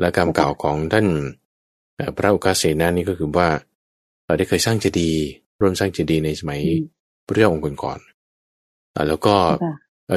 [0.00, 1.06] และกรรมเก่าของท่าน
[2.16, 3.48] พระอุกาเสนานี่ก็คือว่า
[4.26, 5.22] เราได้เคยสร้างเจดีย์
[5.60, 6.60] ร่วมสร้างเจดีย์ในสมัย
[7.26, 9.34] พระเจ้าองค์ก่อนๆแล้วก็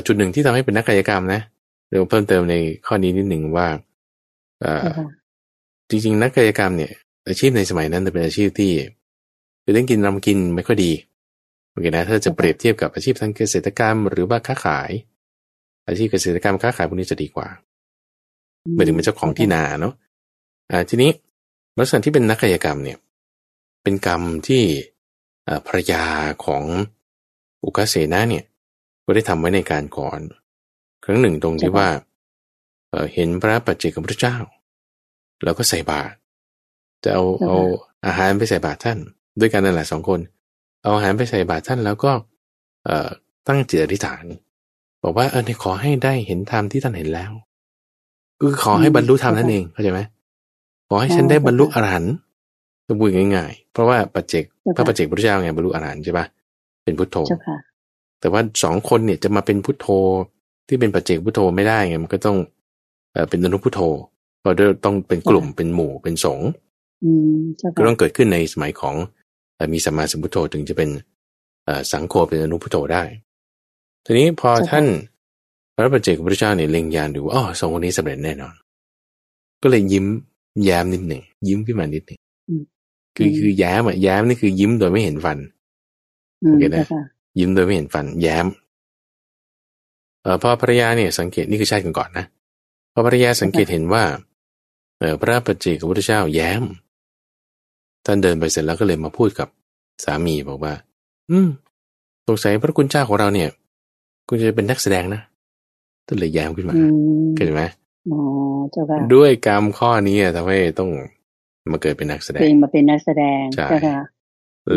[0.05, 1.41] จุดหนึ่งที่ทำให้เป็นนักกายกรรมนะ
[1.89, 3.67] เดี๋ยวเพิ่มเติมในข้อนี้นิดหนึ่งว่า
[5.89, 6.91] จริงๆ นักกายกรรมเนี่ย
[7.27, 8.71] อาชีพในสมัยนั้นจะเป็นอาชีพที่
[9.63, 10.91] คือเล่นกินรำกินไม่ค่อยดี
[11.71, 14.91] โอเคนะถ้าจะเปรียบเทียบกับอาชีพทางเกษตรกรรม หรือว่าค้าขาย
[15.87, 17.47] อาชีพเกษตรกรรมค้าขายพวกนี้จะดีกว่า
[18.75, 19.93] หมายถึงเป็นเจ้าของที่นาเนาะ
[20.71, 21.11] อ่าทีนี้
[21.77, 22.97] ลักษณะที่เป็นนักกายกรรมเนี่ย
[23.83, 24.63] เป็นกรรมที่
[25.67, 26.03] ภรรยา
[26.45, 26.63] ของ
[27.63, 28.43] อุกาเสนาเนี่ย
[29.05, 30.19] ก็ได้ทำไว้ในการก่อน
[31.03, 31.87] ครั้งหนึ่งตรงที่ว่า
[33.13, 34.37] เห็นพระปัจเจกพระเจ้า
[35.43, 36.15] แล้วก็ใส่บาตร
[37.03, 37.57] จะเอาเอา
[38.05, 38.97] อาหารไปใส่บาตรท่าน
[39.39, 40.19] ด้วยกันนั่นแหละสองคน
[40.83, 42.11] เอาอาหารไปใส่บาตรท่านแล้วก็
[42.85, 43.09] เอ่อ
[43.47, 44.23] ตั้งจิตอธิษฐาน
[45.03, 47.31] บอกว่าเออในขอให้ได้เห็นธรรมที่ท่านเห็นแล้ว
[48.39, 50.01] คือขอให้บรรลุธรรมนั่นเองเข้าใจไหม
[50.89, 52.13] ขอให้ฉันได้บรรลุอรหันต์
[52.87, 54.43] จะพูดง่ายๆ เพราะว่าปัจเจก
[54.75, 56.25] พระปัจเจกพระเจ้าไงบรรลุอรหันต์ใช่ปะ
[56.83, 57.17] เป็นพุทโธ
[58.23, 59.87] แต่ว่าสองคนเนี่ยจะมาเป็นพุทโธ
[60.67, 62.37] ที่เป็นปัจเจกพุทโธไม่ได้ไงมันก็ต้อง
[63.13, 63.79] เออเป็นอนุพุทโธ
[64.43, 64.49] ก็
[64.85, 66.49] ต้องเป็นกลุ่มเป็นหมู่เป็นสงฆ์
[67.77, 68.95] ก็ต้องเกิดขึ้นในสมัยของ
[69.73, 70.89] มีสัมมาสัมพุทโธถึงจะเป็น
[71.91, 73.03] สังโฆเป็นอนุพุทโธได้
[74.05, 74.85] ทีนี้พอท่าน
[75.75, 78.53] พระปัจเจกพระเจ้าเนี่ยเล็งยานดูว่าอ๋อสองคนนี้สำเร็จแน่นอน
[79.61, 80.05] ก็เลยยิ้ม
[80.63, 82.19] แย้มนิดหนึ่งยิ้มขึ้นมานิดหนึ่ง
[83.15, 85.37] คือคือแย้มอะแย้มนี่คือยิ้มโดยไม่เห็นฟัน
[86.39, 86.85] โอเคนะ
[87.39, 88.47] ยิ้มโดยไม่เห็นฟันแย้ม
[90.21, 92.25] เอ่อพอภรรยาเนี่ยสังเกตนี่คือชาติกันก่อนนะ
[92.93, 94.03] พอภรรยาสังเกตเห็นว่า
[94.99, 96.63] เออพระปัจเจกพระเจ้าแย้ม
[98.05, 99.47] ท่านเดินไปเสร็จแล้วก็เลยมาพูดกับ
[100.03, 100.73] สามีบอกว่า
[101.31, 101.49] อืม
[102.27, 103.49] สงสัยพระคุณเจ้าของเราเนี่ย
[104.27, 105.21] คุณจะเป็นนักแสดงนะ
[106.07, 106.75] ท่านเลยแย้มขึ้นมา
[107.35, 107.63] เห็นไหม
[108.11, 108.19] อ๋อ
[108.71, 110.89] เจ้าค่ะด้วยกรรมข้อนี้ทำให้ต้อง
[111.71, 113.67] มาเกิดเป็นนักแสดงเป็นมาเป็นนักแสดงใช่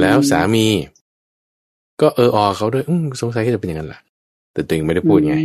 [0.00, 0.66] แล้วสามี
[2.00, 4.00] ก็เอออเขาด้วยอืสงสัยก็จะเป็นอย่างนั้นแหละ
[4.52, 5.36] แต่ตัวเองไม่ได้พูดไง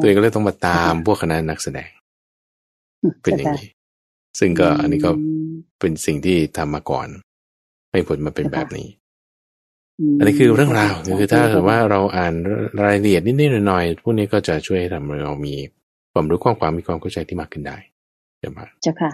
[0.00, 1.90] ตัวเองก็เลยต้องมาตามพวกคณะนักแสดง
[3.22, 3.68] เป็นอย่างนี้
[4.38, 5.10] ซึ่งก็อันนี้ก็
[5.80, 7.08] เป็นสิ่งที่ทำมาก่อน
[7.90, 8.88] ให้ผลมาเป็นแบบนี้
[10.18, 12.34] อันนี้คือเรื่องราวคือถ้าเกิดว่าเราอ่าน
[12.82, 15.54] รายละเอียดนิดๆหน่อยๆพวกนี้ก็จะช่วยให้ทำเรามี
[16.12, 17.76] ความรู้ความความมีความเข้าใจที่มากขึ้นได้
[18.38, 19.10] เจ้าค่ะเจ้าค่ะ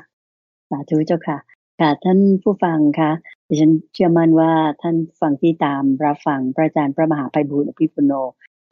[0.71, 1.37] สาธุเจ้าค่ะ
[1.83, 3.13] ค่ะท่านผู้ฟังคะ
[3.49, 4.53] ดิฉันเชื่อมั่นว่า
[4.83, 8.13] ท่านฟังที่ตามรับฟังพระอาจารย์พระมหาไพบุญอภิปุโน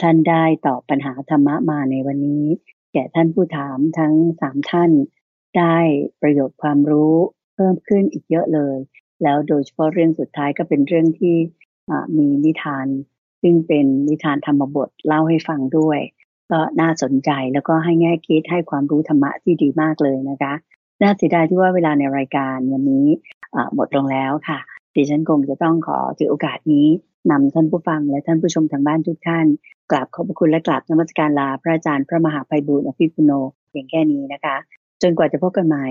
[0.02, 2.44] ท่านได้ตอบปัญหาธรรมะมาในวันนี้
[2.92, 4.90] แก่ท่านผู้ถามทั้งสามท่าน
[5.58, 5.76] ได้
[6.22, 7.14] ประโยชน์ความรู้
[7.54, 8.76] เพิ่มขึ้นอีกเยอะเลย
[9.22, 11.36] แล้วโดยเฉพาะเรื่องสุดท้ายก็เป็นเรื่องที่
[12.16, 12.86] มีนิทาน
[13.42, 16.00] ซึ่งเป็นนิทานธรรมบทเล่าให้ฟังด้วย
[16.50, 20.54] ก็น่าสนใจแล้วก็ให้แง่คิดให้ความรู้ธรรมะที่ดีมากเลยนะคะ
[21.02, 23.06] น่าเสียดายที่ว่าเวลาในรายการวันนี้
[23.74, 24.58] หมดลงแล้วค่ะ
[24.94, 26.86] ดิฉันคงจะต้องขอถือโอกาสนี้
[27.30, 29.46] นำท่านผู้ฟังและท่านผู้ชมทางบ้านทุกท่าน
[29.90, 33.32] กราบขอบพระคุณและกราบนมัสการลาพระอาจารย์พระมหาภัยบุญอภิปุโน
[33.72, 34.56] อย่างแค่นี้นะคะ
[35.02, 35.86] จนกว่าจะพบกันใหม่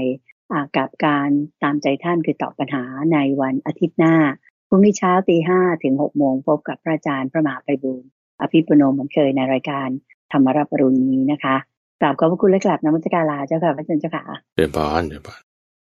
[0.78, 1.30] กับการ
[1.64, 2.84] ตามใจท่านคือตอบปัญหา
[3.14, 4.16] ในวันอาทิตย์หน้า
[4.68, 8.00] พรุ่งนี้เช้าตีห้าถึงหกโมงพบกับพระอาจารย์พระมหาภัยบุญ
[8.42, 9.88] อภิปุโนเหมือนเคยในรายการ
[10.32, 11.56] ธรรมรับปรุณนี้นะคะ
[12.02, 14.24] กราบขอบพระคุณและกราบนมัสการลาเจ้าค่ะพระอาจารย์เจ้าค่ะ
[14.56, 15.40] เดินบอนเดินบอน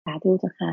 [0.05, 0.73] สาธุเจ้าค่ะ